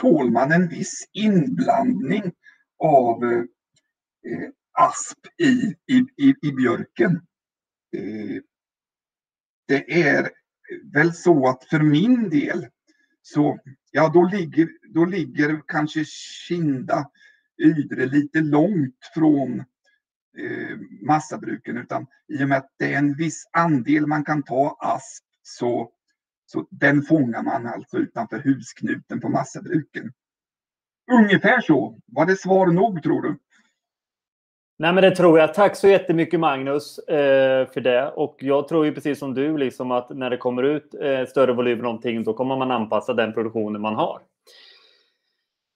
[0.00, 2.32] tål man en viss inblandning
[2.78, 7.12] av eh, asp i, i, i, i björken.
[7.96, 8.42] Eh,
[9.66, 10.30] det är
[10.92, 12.66] väl så att för min del
[13.22, 13.58] så
[13.90, 16.04] ja, då ligger, då ligger kanske
[16.48, 17.10] Kinda,
[17.62, 19.60] Ydre lite långt från
[20.38, 24.76] eh, massabruken utan i och med att det är en viss andel man kan ta
[24.80, 25.92] asp så
[26.50, 30.12] så den fångar man alltså utanför husknuten på massabruken.
[31.12, 31.98] Ungefär så.
[32.06, 33.38] Var det svar nog tror du?
[34.80, 35.54] Nej, men det tror jag.
[35.54, 38.12] Tack så jättemycket Magnus eh, för det.
[38.16, 41.52] Och jag tror ju precis som du liksom att när det kommer ut eh, större
[41.52, 44.20] volym någonting, då kommer man anpassa den produktionen man har.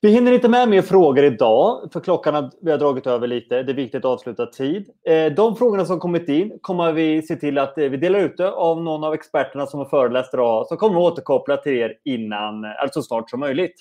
[0.01, 3.63] Vi hinner inte med mer frågor idag, för klockan har, vi har dragit över lite.
[3.63, 4.91] Det är viktigt att avsluta tid.
[5.09, 8.41] Eh, de frågorna som kommit in kommer vi se till att eh, vi delar ut
[8.41, 12.65] av någon av experterna som har föreläst idag, så kommer vi återkoppla till er innan,
[12.65, 13.75] eh, alltså snart som möjligt.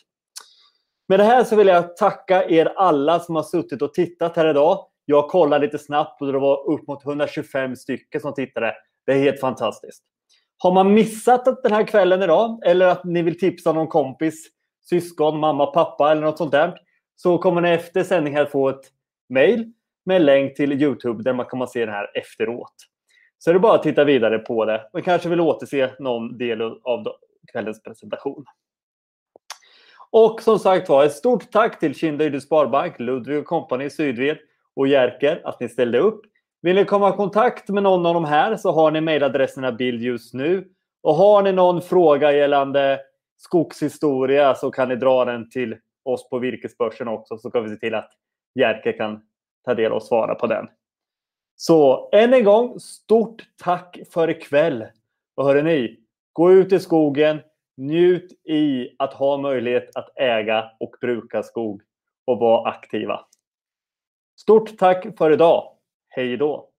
[1.08, 4.50] Med det här så vill jag tacka er alla som har suttit och tittat här
[4.50, 4.86] idag.
[5.12, 8.76] Jag kollade lite snabbt och det var upp mot 125 stycken som tittade.
[9.06, 10.04] Det är helt fantastiskt.
[10.58, 14.48] Har man missat den här kvällen idag eller att ni vill tipsa någon kompis
[14.90, 16.78] syskon, mamma, pappa eller något sånt där.
[17.16, 18.92] Så kommer ni efter sändningen få ett
[19.30, 19.72] mejl
[20.06, 22.74] med en länk till Youtube där man kommer se det här efteråt.
[23.38, 24.90] Så är det bara att titta vidare på det.
[24.94, 27.08] Man kanske vill återse någon del av
[27.52, 28.46] kvällens presentation.
[30.10, 34.38] Och som sagt var, ett stort tack till Kinda Sparbank, Ludvig Company Sydved
[34.82, 36.22] och Jerker att ni ställde upp.
[36.62, 40.02] Vill ni komma i kontakt med någon av de här så har ni mejladresserna bild
[40.02, 40.68] just nu.
[41.04, 43.00] Och har ni någon fråga gällande
[43.38, 47.76] skogshistoria så kan ni dra den till oss på virkesbörsen också så kan vi se
[47.76, 48.12] till att
[48.56, 49.22] Jerker kan
[49.66, 50.68] ta del och svara på den.
[51.56, 54.86] Så än en gång, stort tack för ikväll.
[55.36, 56.00] Och hörrni, ni,
[56.34, 57.40] gå ut i skogen,
[57.78, 61.82] njut i att ha möjlighet att äga och bruka skog
[62.26, 63.26] och vara aktiva.
[64.36, 65.72] Stort tack för idag.
[66.10, 66.71] Hej då!